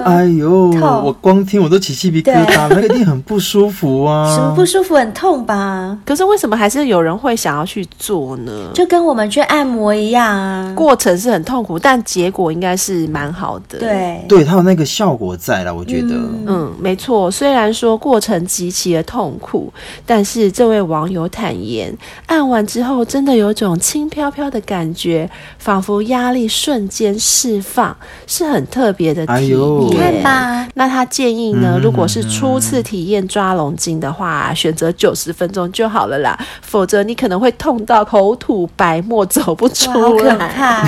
[0.06, 0.70] 哎呦，
[1.04, 4.36] 我光听我都起鸡皮疙瘩， 那个一定很不舒服啊！
[4.36, 4.92] 什么不舒服？
[4.96, 5.98] 很痛吧？
[6.04, 8.52] 可是为什么还是有人会想要去做呢？
[8.74, 13.78] 就跟我们去按摩一样啊，过程是很痛苦，但结果果应该是蛮好的。
[13.78, 16.16] 对，对，它有那个效果在了，我觉得。
[16.16, 17.30] 嗯嗯，没错。
[17.30, 19.72] 虽然说过程极其的痛苦，
[20.08, 29.38] 但是这位网友坦言，按完之后真的有种轻飘飘的感觉，仿佛压力瞬间释放，是很特别的体验。
[29.38, 40.48] 哎呦你看吧，那他建议呢，嗯如果是初次体验抓龙筋的话，选择九十分钟就好了啦，否则你可能会痛到口吐白沫，走不出来，好可来。
[40.48, 40.84] 怕！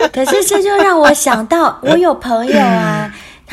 [0.12, 3.01] 可是这就让我想到，我有朋友啊。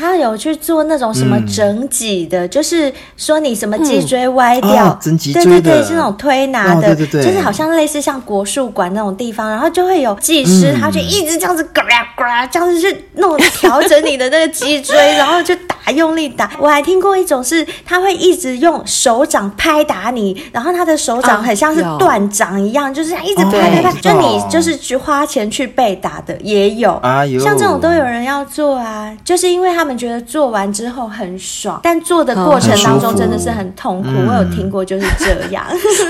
[0.00, 11.82] 他有去做那种什么整脊的，嗯、就是说你什么脊椎歪掉，整脊椎对对对，是那种推拿的，哦、对对对，就是好像类似像国术馆那种地方，然后就会有技师，嗯、他就一直这样子呱
[12.16, 16.50] 呱，这样子去弄调整你的那个脊椎，然后就打用力打。
[16.58, 29.89] 我还听过一种是，他会一直用手掌拍打你，然后他的手掌很像是断掌一样，哦、就是一直拍拍拍，就你就是去花钱去被打的也有，哎、像这种都有人要做啊，就是因为他们。
[29.96, 34.08] 觉得做完之后很爽，但做的过程当中真的是很痛苦。
[34.08, 35.64] 嗯、我有听过就是这样，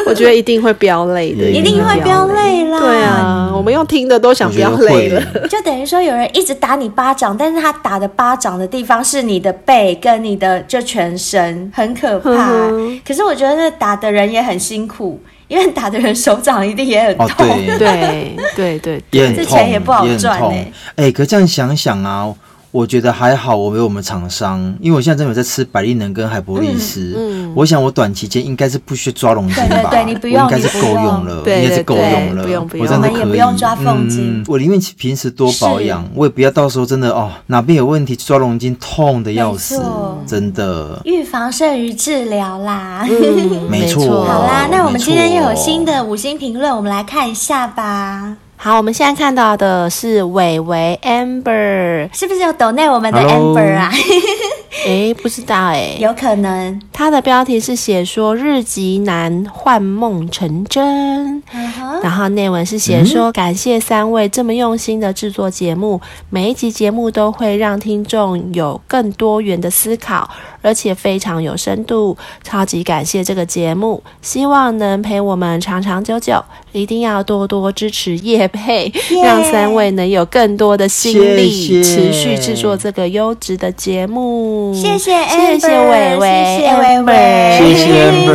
[0.06, 2.78] 我觉得一定会飙泪的，一定会飙泪啦。
[2.78, 5.22] 对啊，我们用听的都想飙泪了。
[5.48, 12.30] 就等于说有人一直打你巴掌，但是他打的巴掌的地方是你的背跟你的就全身，很可怕。
[12.30, 17.46] 呵呵，可是我觉得那打的人也很辛苦，因为打的人手掌一定也很痛。
[17.48, 20.72] 哦、对对对对，也很痛，这钱也不好赚哎。
[20.96, 22.32] 哎、欸，可这样想想啊。
[22.72, 27.14] 我觉得还好，我有我们厂商，因为我现在真的有在吃百利能跟海博利斯。
[27.16, 29.68] 嗯，嗯我想我短期间应该是不需要抓龙筋吧？
[29.68, 32.44] 对对对，你不用，应该是够用了，应该是够用了。
[32.44, 34.40] 不用不用，我真的可以，我们也不用抓凤筋。
[34.40, 39.82] 嗯，我宁愿平时多保养，我也不要到时候真的哦哪边有问题抓龙筋痛的要死，
[40.24, 41.00] 真的。
[41.04, 44.24] 预防胜于治疗啦，嗯、没错。
[44.30, 48.36] 好啦，那我们今天又有新的五星评论，我们来看一下吧。
[48.62, 53.90] 好，我们现在看到的是伟伟 Amber，是不是有抖内我们的 Amber 啊？
[54.86, 56.78] 哎，不知道哎，有可能。
[56.92, 62.02] 他的标题是写说日籍男幻梦成真，uh huh.
[62.02, 70.28] 然后内文是写说感谢三位这么用心的制作节目，每一集节目都会让听众有更多元的思考，
[70.60, 76.42] 而且非常有深度，超级感谢这个节目，希望能陪我们长长久久，
[76.72, 84.72] 一定要多多支持叶佩.让三位能有更多的心力持续制作这个优质的节目。
[84.74, 87.84] 谢谢谢谢伟伟，谢谢伟伟，谢谢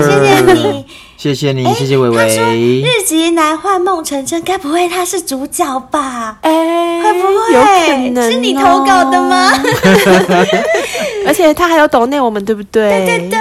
[0.02, 0.86] 谢谢你。
[1.26, 2.18] 谢谢你，谢谢伟伟。
[2.18, 6.38] 他说日籍男幻梦成真，该不会他是主角吧？
[6.42, 7.54] 哎，会不会？
[7.56, 9.52] 有可能是你投稿的吗？
[11.26, 13.04] 而且他还有抖内我们，对不对？
[13.08, 13.40] 对对对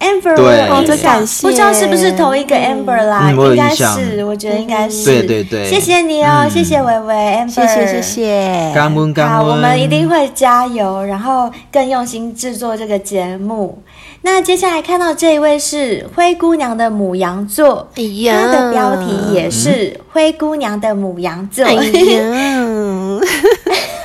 [0.00, 1.46] ，Amber，对，哦，这感谢。
[1.46, 3.30] 不知道是不是同一个 Amber 啦？
[3.30, 5.04] 应该是，我觉得应该是。
[5.04, 8.72] 对对对，谢谢你哦，谢谢伟伟，Amber，谢谢谢谢。
[8.74, 9.36] 感恩感恩。
[9.36, 13.80] 好，我们一定会加油，然后更用心制作这个节目。
[14.22, 21.64] 那接下来看到这一位是灰姑娘的母羊座，哎呀，他的标题也是灰姑娘的母羊座。
[21.64, 23.20] 哎呀，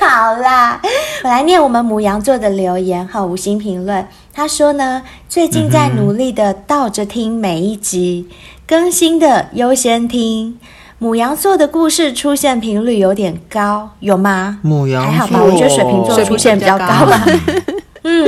[0.00, 0.80] 好啦，
[1.22, 4.06] 我来念我们母羊座的留言和五星评论。
[4.32, 8.26] 他说呢，最近在努力的倒着听每一集，
[8.66, 10.58] 更新的优先听。
[10.98, 14.60] 母羊座的故事出现频率有点高，有吗？
[14.62, 17.22] 母羊还好吧，我觉得水瓶座出现比较高吧。
[18.02, 18.26] 嗯。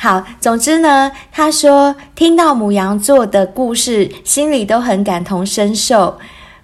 [0.00, 6.16] 好，总之呢，他说听到母羊座的故事，心里都很感同身受。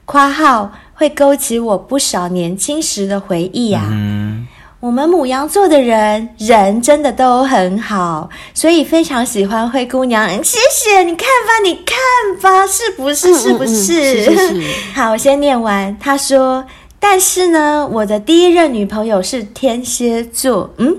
[0.05, 3.89] 括号会勾起我不少年轻时的回忆呀、啊。
[3.91, 4.47] 嗯、
[4.79, 10.29] 我们母羊座的人人真的都很好，所以非常喜欢灰姑娘。
[10.45, 13.35] 谢谢，你看吧，你看吧，是不是？
[13.35, 13.73] 是不是？
[13.73, 15.97] 嗯嗯嗯、是是是 好，我先念完。
[15.99, 16.65] 他说，
[17.01, 20.73] 但是呢，我的第一任女朋友是天蝎座。
[20.79, 20.97] 嗯。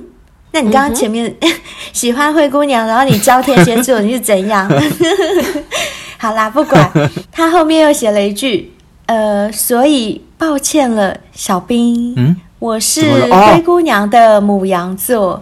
[0.56, 1.52] 那你刚刚前面、嗯、
[1.92, 4.72] 喜欢灰姑娘，然后你教天蝎座，你是怎样？
[6.18, 6.90] 好啦，不管。
[7.30, 8.72] 他后面又写了一句，
[9.08, 15.34] 呃，所以抱歉了，小兵，嗯，我是灰姑娘的母羊座。
[15.34, 15.42] 哦，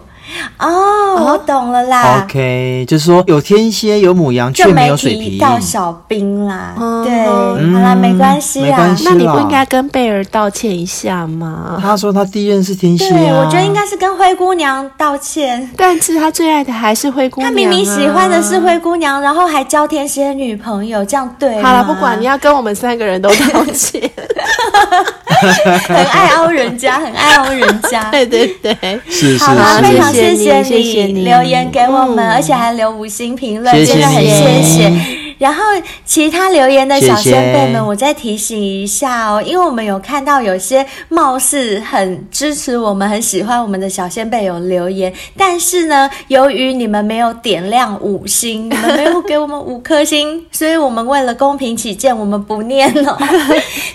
[0.58, 2.24] 我懂了啦。
[2.24, 5.38] OK，就是说有天蝎有母羊，却没有水瓶。
[5.38, 6.74] 到小兵啦。
[7.04, 8.96] 对，好啦，没关系啦。
[9.04, 11.78] 那你不应该跟贝尔道歉一下吗？
[11.80, 13.08] 他说他第一任是天蝎。
[13.10, 15.68] 对，我觉得应该是跟灰姑娘道歉。
[15.76, 17.50] 但是他最爱的还是灰姑娘。
[17.50, 21.62] 他明明喜欢的是灰姑娘，然后还交天蝎女朋友，这样对。
[21.62, 24.10] 好了，不管你要跟我们三个人都道歉。
[25.86, 28.08] 很爱凹人家，很爱凹人家。
[28.10, 29.44] 对对对，是是。
[29.44, 30.13] 好啦，非常。
[30.14, 35.23] 谢谢你，留言给我们，嗯、而且还留五星评论，真的很谢谢。
[35.38, 35.62] 然后
[36.04, 53.18] 其他留言的小先辈们，我再提醒一下哦，因为我们有看到有些貌似很支持我们、很喜欢我们的小先辈有留言，但是呢，由于你们没有点亮五星，你们没有给我们五颗星，所以我们为了公平起见，我们不念了。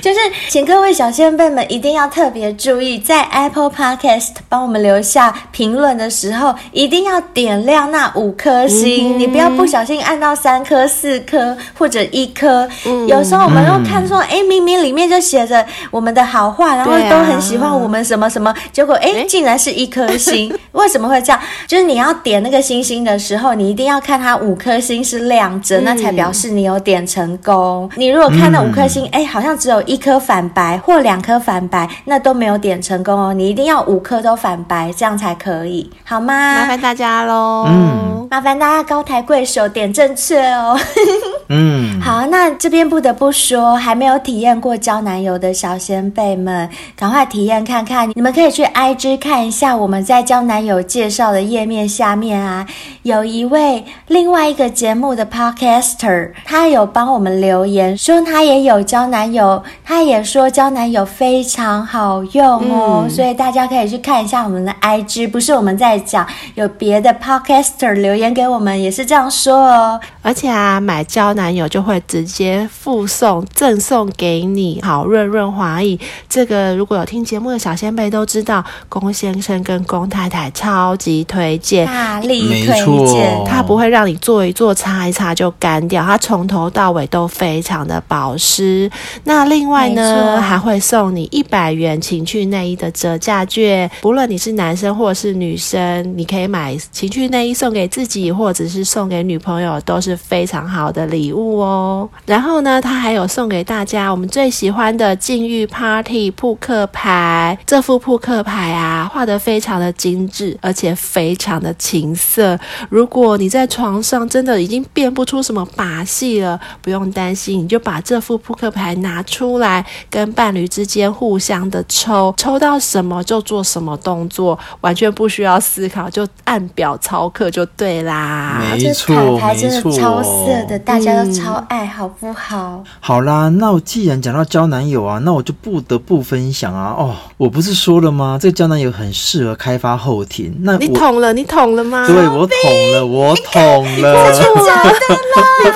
[0.01, 12.67] 就是请各位小先辈们一定要特别注意，在 Apple Podcast 帮我们留下评论的时候，一定要点亮那五颗星，嗯、你不要不小心按到三颗、四颗或者一颗。
[12.85, 21.39] 嗯、有时候我们又看说，哎、嗯，明明里面就写着我们的好话，然后都很喜欢我们什么什么，结果哎，竟然是一颗星， 为什么会这样？
[21.67, 27.89] 就是你要点那个星星的时候，你一定要看它五颗星是亮着，嗯、那才表示你有点成功。
[27.95, 33.33] 你如果看到五颗星，哎、嗯，好像只有一颗反白或两颗反白，那都没有点成功哦。
[33.33, 36.55] 你一定要五颗都反白，这样才可以，好吗？
[36.59, 40.79] 麻烦大家喽，嗯，麻烦大家高抬贵手，点正确哦。
[41.51, 48.11] 嗯，好，那这边不得不说，还没有体验过交男友的小先辈们，赶快体验看看。
[48.13, 52.67] 你们可以去 IG 看一下，我们在交男友介绍的页面下面啊，
[53.01, 69.99] 有一位另外一个节目的 Podcaster，他有帮我们留言说他也有交男友，他也说交男友非常好用哦，嗯、所以大家可以去看一下我们的 IG，不是我们在讲，有别的 Podcaster 留言给我们也是这样说哦。
[70.21, 75.99] 而且啊，买交男友就会直接附送赠送给你好润润滑液。
[76.29, 88.91] 这个如果有听节目的小先辈都知道，龚先生跟龚太太超级推荐，大力推荐，他不会让你做一做擦一擦就干掉，他从头到尾都非常的保湿。
[89.25, 99.99] 那另外呢，还会送你一百元情趣内衣的折价券，不论你是男生或是女生，你可以买情趣内衣送给自己，或者是送给女朋友，都。
[99.99, 102.09] 是非常好的礼物哦。
[102.25, 107.57] 然后呢，他还有送给大家我们最喜欢的禁欲 Party 扑克牌。
[107.65, 112.57] 这副扑克牌啊，画得非常的精致，而且非常的情色。
[112.89, 128.61] 如果你在床上真的已经变不出什么把戏了，不用担心，你就把这副扑克牌拿出来，跟伴侣之间互相的抽，抽到什么就做什么动作，完全不需要思考，就按表操课就对啦。
[128.71, 129.91] 没错，没错。
[129.91, 132.83] 超色的，大家都超爱，好不好？
[132.99, 136.95] 好啦，那我既然讲到交男友啊，那我就不得不分享啊。
[136.97, 138.39] 哦，我不是说了吗？
[138.41, 140.51] 这个交男友很适合开发后庭。
[140.61, 141.31] 那你捅了？
[141.31, 142.07] 你捅了吗？
[142.07, 144.15] 对，我捅了，我捅了。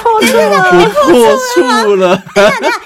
[0.01, 2.23] 破处了，你破处了，你破处了。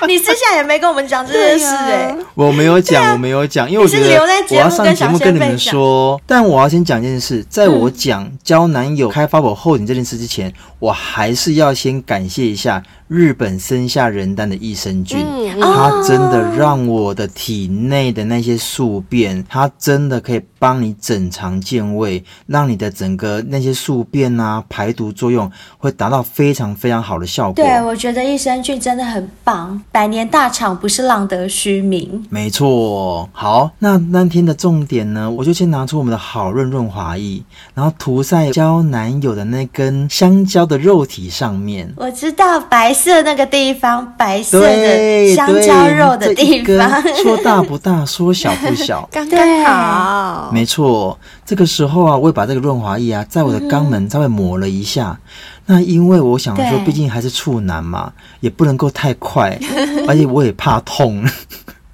[0.08, 2.14] 你私下也没跟我们讲这件事哎。
[2.34, 6.20] 我没有讲，我没有讲，因为我觉得我要上节目跟你们说。
[6.26, 12.82] 但我要先讲一件事，在我讲交男友开发我后庭这件事之前，我还是要先感谢一下。
[13.08, 27.64] 日本生下人丹的益生菌，嗯、它真的让我的体内的那些宿便，它真的可以帮你整肠健胃，让你的整个那些宿便啊排毒作用会达到非常非常好的效果。
[27.64, 32.26] 对，我觉得益生菌真的很棒，百年大厂不是浪得虚名。
[32.30, 37.42] 没错，好，那那天的重点呢，我就先拿出我们的好润润滑液，
[37.74, 41.94] 然后涂在交男友的那根香蕉的肉体上面。
[41.96, 42.97] 我知道白。
[42.98, 50.50] 色那个地方，白色的香蕉肉的地方，说大不大，说小不小， 刚刚好。
[50.52, 55.18] 没错，这个时候啊，我也把这个润滑液啊，在我的肛门稍微抹了一下。
[55.68, 59.58] 嗯、那因为我想说，毕竟还是处男嘛，也不能够太快，
[60.08, 61.24] 而且我也怕痛。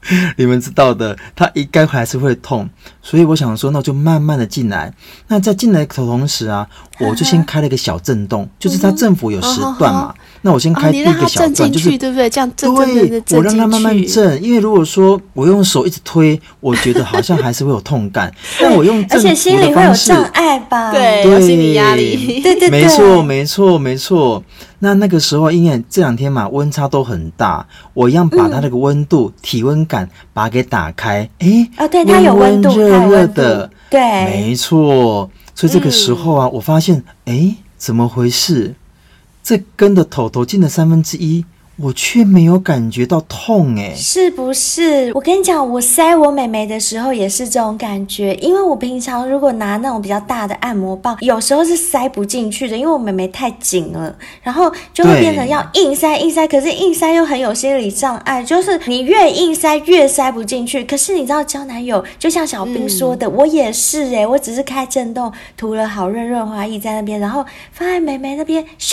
[0.37, 2.69] 你们知道的，他应该还是会痛，
[3.01, 4.93] 所以我想说，那我就慢慢的进来。
[5.27, 6.67] 那在进来的同时啊，
[6.99, 10.13] 我就先开了一个小震动，就是它振幅有时段嘛。
[10.41, 12.29] 那我先开第一个小段，就是对不对？
[12.29, 14.43] 这样震，对，我让它慢慢震。
[14.43, 18.31] 因为如果说我用手一直推，我觉得好像还是会有痛感。
[18.59, 20.91] 但我用震幅的方式，而且心里会有障碍吧？
[20.91, 22.41] 对，有心理压力。
[22.43, 24.43] 对对对，没错没错没错。
[24.83, 31.29] 那那个时候，因为这两天嘛，温差都很大，我一样把它那个温度、体温感把它给打开。
[31.39, 35.31] 哎，哦，对，它有温度，热热的，对，没错。
[35.55, 38.75] 所以这个时候啊，我发现，哎，怎么回事？
[39.41, 41.45] 这根的头头进了三分之一。
[41.77, 45.11] 我却没有感觉到痛诶，是不是？
[45.15, 60.83] 我跟你讲，我塞我美眉的时候也是这种感觉，因为我平常如果拿那种比较大的按摩棒，有时候是塞不进去的，因为我美眉太紧了，然后就会变成要硬塞硬塞，可是硬塞又很有心理障碍，就是你越硬塞越塞不进去。
[60.83, 68.91] 可是你知道交男友，就像小兵说的，嗯、我也是诶，我只是开震动涂了好润润滑液在那边，然后放在美眉那边咻。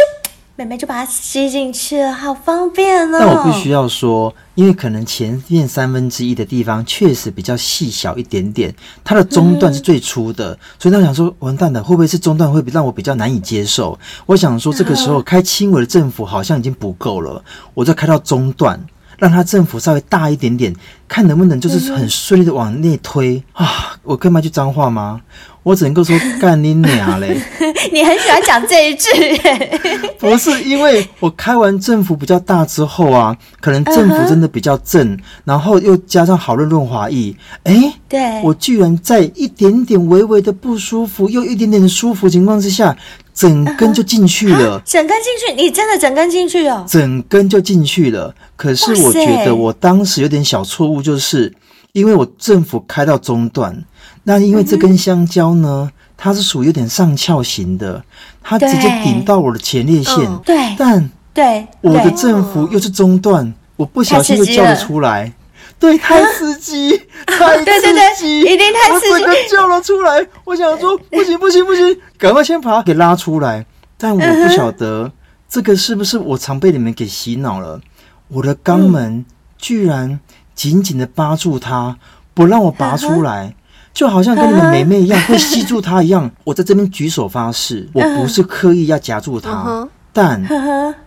[0.61, 3.17] 妹妹就把它吸进去了，好方便哦。
[3.19, 13.99] 但我必须要说，因为可能前面三分之一的地方确实比较细小一点点，它的中段是最粗的，所以他想说，完蛋了，会不会是中段会让我比较难以接受？
[14.27, 17.43] 我想说，这个时候开轻微的振幅好像已经不够了，
[17.73, 18.79] 我再开到中段。
[19.19, 20.75] 让它振幅稍微大一点点，
[21.07, 23.95] 看能不能就是很顺利的往内推啊！
[24.03, 25.21] 我干嘛去脏话吗？
[25.63, 27.39] 我只能够说干你娘嘞！
[27.93, 29.11] 你很喜欢讲这一句
[29.45, 29.79] 耶？
[30.19, 35.23] 不是，因为我开完振幅比较大之后啊，可能振幅真的比较正，uh huh.
[35.45, 37.35] 然后又加上好润润滑液，
[37.65, 42.97] 哎、欸，对，我居然在一点点微微的不舒服，又一点点的舒服情况之下。
[43.33, 46.85] 整根就进去了，啊，整根进去，你真的整根进去哦？
[46.87, 48.35] 整根就进去了。
[48.55, 51.51] 可是我觉得我当时有点小错误，就是
[51.93, 53.84] 因为我政府开到中段，
[54.24, 58.03] 那因为这根香蕉呢，嗯、它是属于有点上翘型的，
[58.43, 60.14] 它直接顶到我的前列腺。
[60.45, 65.32] 对，嗯、但对我的政府又是中段，我不小心就叫了出来。
[65.78, 66.91] 对，太刺激，
[67.26, 70.26] 太刺激，对对对，一定太刺激，我整个叫了出来。
[70.45, 73.64] 我想说，不行不行不行，赶快先把它给拉出来。
[73.97, 75.11] 但我不晓得
[75.49, 77.80] 这个是不是我常被你们给洗脑了。
[78.28, 79.24] 我的肛门
[79.57, 80.20] 居然
[80.61, 81.97] 紧紧的扒住它，
[82.35, 83.55] 不让我拔出来，
[83.95, 86.31] 就好像跟你们妹妹一样会吸住它一样。
[86.45, 90.47] 我在这边举手发誓，我不是刻意要夹住它，但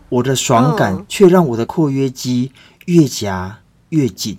[0.09, 2.51] 我的爽感却让我的括约肌
[2.85, 4.35] 越夹越紧。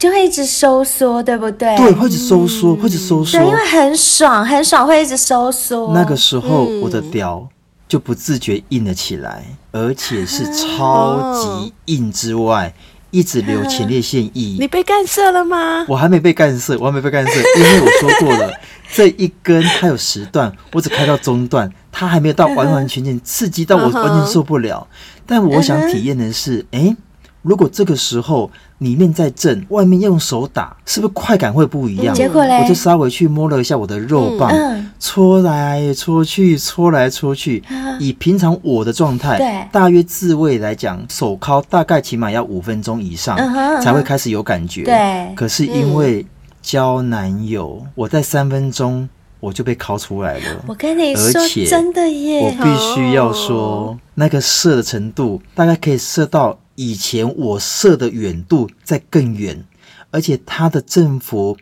[0.00, 1.76] 就会一直收缩，对不对？
[1.76, 3.38] 对，会一直收缩，会一直收缩。
[3.38, 5.94] 对，因为很爽，很爽，会一直收缩。
[5.94, 7.48] 那个时候，我的屌
[7.86, 12.74] 就不自觉硬了起来，而且是超级硬之外，
[13.10, 14.56] 一直留前列腺液。
[14.60, 15.84] 你被干涉了吗？
[15.88, 18.52] 我还没被干涉，我还没被干涉，因为我说过了，
[18.92, 24.86] 这一根它有十段，我只开到中段，它还没有到完完全全刺激到我，完全受不了。
[25.26, 26.96] 但我想体验的是，哎。
[27.42, 32.14] 如果这个时候里面在震，外面要用手打，是不是快感会不一样？
[32.14, 37.62] 结果嘞，我就稍微去摸了一下我的肉棒，嗯、搓来搓去，搓来搓去。
[37.70, 43.36] 嗯、以平常我的状态，对大约自慰来讲，手尻大概起码要五分钟以上、
[43.80, 44.82] 才会开始有感觉。
[44.82, 46.26] 对，可是因为
[46.60, 49.08] 交男友，嗯、我在三分钟
[49.38, 50.64] 我就被尻出来了。
[50.66, 56.58] 我跟你说，而且真的耶，我必须要说，哦、那个射的程度大概可以射到。
[56.78, 59.64] 以前我射的远度在更远，
[60.12, 61.56] 而且它的振幅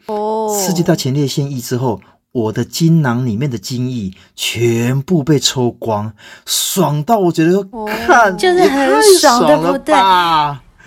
[0.54, 2.00] 刺激到前列腺液之后，oh.
[2.32, 6.12] 我的精囊里面的精液全部被抽光，
[6.44, 7.88] 爽到我觉得，oh.
[8.06, 9.94] 看就是很爽，对不对？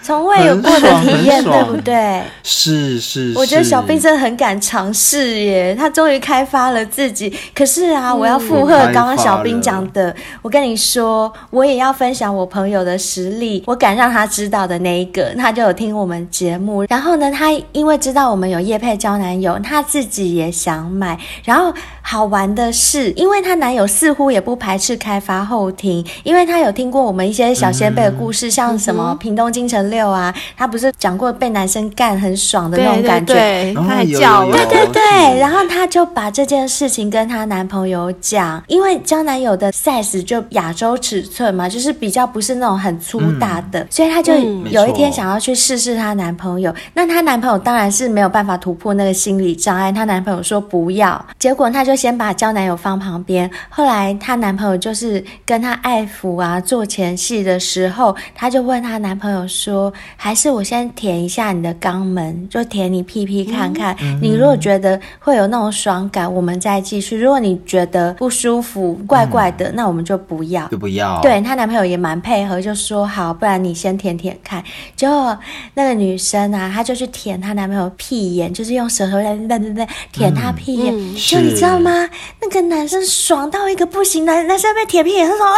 [0.01, 2.21] 从未有过的体验，对不对？
[2.41, 7.31] 是是，我觉得小兵真的很敢尝试耶，他终于开发了自己。
[7.53, 13.61] 可是啊，我要附和刚刚小兵讲的，我跟你说，我也要分享我朋友的实力。
[13.67, 16.85] 我敢让他知道的那一个，他就有听我们节目。
[16.87, 21.19] 然后呢，他因为知道我们有叶配交男友，他自己也想买。
[21.43, 29.88] 然后好玩的是，因为他男友似乎也不排斥开发后庭，因为他有听过我们一些小先辈的故事，嗯、像什么屏东京城。
[29.89, 44.33] 六啊，他不是讲过被男生干很爽的那种感觉，对对对，他还叫了，对对对，然后她就把这件事情跟她男朋友讲，因为交男友的 size 就亚洲尺寸嘛，就是比较不是那种很粗大的，嗯、所以她就
[44.69, 46.71] 有一天想要去试试她男朋友。
[46.71, 59.78] 嗯、那她男朋友当然是没有办法突破那个心理障碍，她男朋友说不要，结果她就先把交男友放旁边，后来她男朋友就是跟她爱抚啊，做前戏的时候，她就问她男朋友说。
[59.79, 63.95] 说还是我先舔一下你的肛门，就舔你屁屁看看。
[64.01, 71.21] 嗯、你如果觉得会有那种爽感，我们再继续；如果你觉得不舒服、怪怪的，嗯、那我们就不要，就不要。
[71.21, 74.63] 对，她男朋友也蛮配合，就说好，不然你先舔舔看。
[74.95, 75.37] 结果
[75.75, 80.93] 那个女生啊，她就去舔她男朋友屁眼，就是用舌头在在在舔他屁眼。
[80.93, 82.09] 嗯、就你知道吗？
[82.41, 85.57] 那个男生爽到一个不行，男男生被舔屁眼，他说：“哎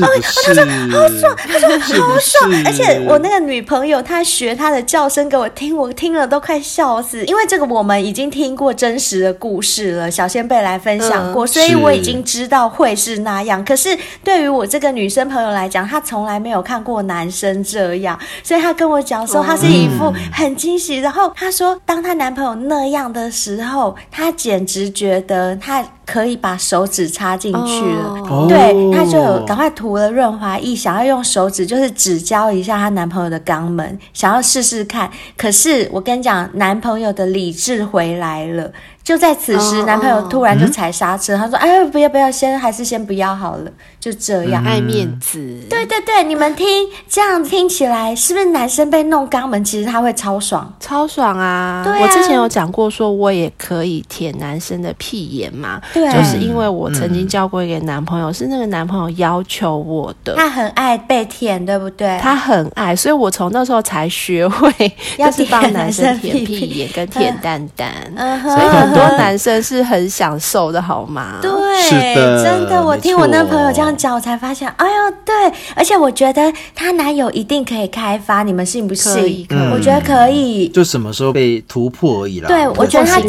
[0.00, 3.51] 哎哎，他说好爽，他说好爽。”而且我那个女。
[3.52, 7.22] 女朋友她学她的叫声给我听，我听了都快笑死。
[7.26, 13.58] 因为这个我们已经听过真实的故事了，小仙贝来分享过，嗯、所以我已经知道会是那样。
[13.60, 20.96] 是可是对于我这个女生朋友来讲，她从来没有看过男生这样，所以她跟我讲说，她是一副很惊喜。
[20.96, 25.84] 然后她说，当她男朋友那样的时候，她简直觉得她。
[26.12, 28.46] 可以把手指插进去了，oh.
[28.46, 35.10] 对，她就有赶快涂了润滑液，想要用手指就是指交一下她男朋友的肛门，想要试试看。
[35.38, 38.70] 可是我跟你讲，男朋友的理智回来了。
[39.04, 45.38] 就在此时，哦男朋友突然就踩刹车，他说：“哎，不要不要，先还是先不要好了。”就这样，爱面子。
[45.70, 46.66] 对对对，你们听
[47.08, 50.72] 这样听起来，是不是男生被弄肛门，其实他会超爽？
[50.80, 51.82] 超爽啊！
[51.84, 62.18] 对啊我之前有讲过，说我也可以舔男生的屁眼嘛，对就是因为我曾经交过一个男朋友，是那个男朋友要求我的，他很爱被舔，对不对？
[62.20, 64.72] 他很爱，所以我从那时候才学会，
[65.18, 71.38] 要就是帮男生舔屁屁眼跟舔蛋蛋，嗯哼所以很多男生是很享受的，好吗？
[71.40, 71.50] 对，
[71.82, 75.34] 是的真的，我听我那朋友这样讲，我才发现，哎呦，对，
[75.74, 79.12] 而且我觉得她男友一定可以开发，你们信不信？
[79.12, 80.68] 可以可以我觉得可以。
[80.68, 82.48] 就什么时候被突破而已啦。
[82.48, 83.20] 对，我觉得他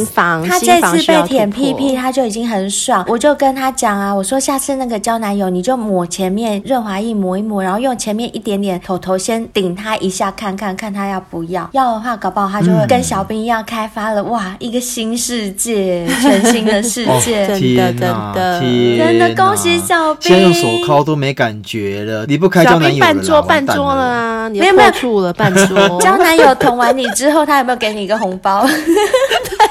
[0.48, 3.04] 他这次被舔屁屁，他就已经很爽。
[3.08, 11.70] 我就跟他讲啊，我说下次那个交男友，你就抹前面润滑液抹一抹，然后用前面一点点头头先顶他一下，看看看他要不要。
[11.74, 17.48] 要的话，搞不好他就会跟小兵一样开发了，哇，一个新世界，全新的世哦界。
[17.48, 18.60] 真的真的。
[18.98, 20.22] 真的恭喜小兵。
[20.30, 24.92] 现在用手铐都没感觉了，离不开小交男友了半桌半桌了啊，你没有没有？
[24.92, 28.68] 处了半桌， 交男友捅完你之后，他有没有给你一个红包？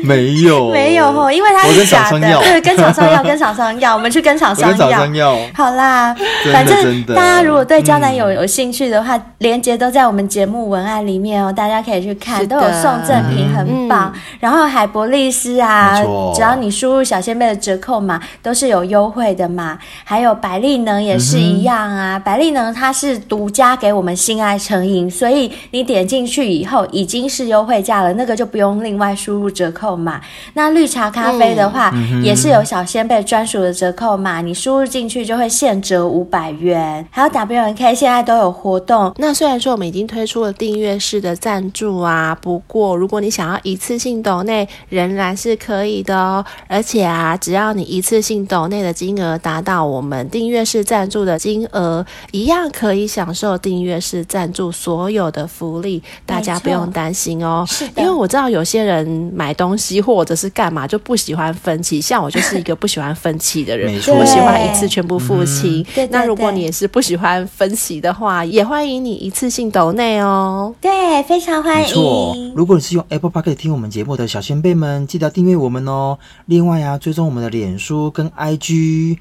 [0.06, 2.18] 没有，没有哦，因为它是假的。
[2.18, 5.36] 对，跟厂商要，跟厂商要，我们去跟厂我商跟厂商要。
[5.54, 6.14] 好啦，
[6.52, 7.14] 反正真的。
[7.14, 14.12] 大家如果对交男友有兴趣的话，链接都在我们节目文案里面哦，大家可以去看，都有送赠品，很棒。
[14.38, 16.00] 然后海博利斯啊，
[16.34, 19.78] 只要你输入小仙贝的折扣码，都是有优惠的嘛。
[20.04, 30.20] 还有百利能也是一样啊，百利能它是独家给我们性爱成瘾，所以你点进去以后已经是优惠价了，那个就不用另外输入折扣码。
[30.54, 37.06] 那绿茶咖啡的话，也是有小仙贝专属的折扣码，你输入进去就会现折五百元。
[37.10, 46.44] 还有 WNK 现在都有活动，那虽然说我们已经推出了订阅式的赞助啊，不过如果你想要一次性抖内，仍然是可以的哦。
[46.66, 57.64] 而且啊，只要你一次性抖内的金额达到我们订阅式赞助的金额，一样可以享受订阅式赞助所有的福利，大家不用担心哦。
[57.68, 65.84] 是的因为我知道有些人买东西或者是干嘛就不喜欢分期，像我就是一个不喜欢分期的人我喜欢一次全部付清。
[66.10, 70.74] 那如果你也是不喜欢分期的话，也欢迎你一次性抖内哦。
[70.80, 72.52] 对，非常欢没错迎，。
[72.54, 76.18] 如果你是用 Apple Park 听我们节目的小仙辈们，记得要订阅我们哦。
[76.46, 79.18] 另外啊，追踪我们的脸书跟 IG，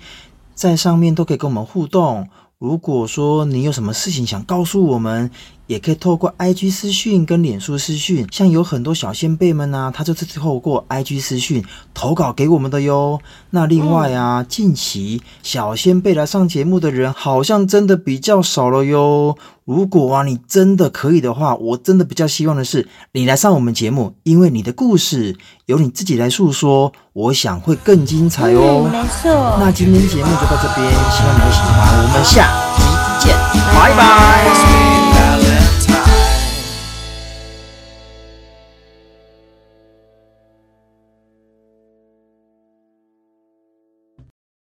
[0.55, 2.27] 在上面都可以跟我们互动。
[2.57, 5.31] 如果说你有什么事情想告诉我们，
[5.69, 8.27] 也可以透过 IG 私讯跟脸书私讯。
[8.31, 11.63] 像有很多小仙贝们啊，他就是透过 IG 私讯
[11.93, 13.19] 投稿给我们的哟。
[13.51, 19.37] 那另外啊，近期小仙贝来上节目的人好像真的比较少了哟。
[19.63, 28.89] 如果啊，你真的可以的话，我真的比较希望的是你来上我们节目，因为你的故事由你自己来诉说，我想会更精彩哦。
[28.89, 29.57] 嗯，没错。
[29.59, 32.88] 那今天节目就到这边，希望你会喜欢，我们下
[33.73, 35.68] Bye bye.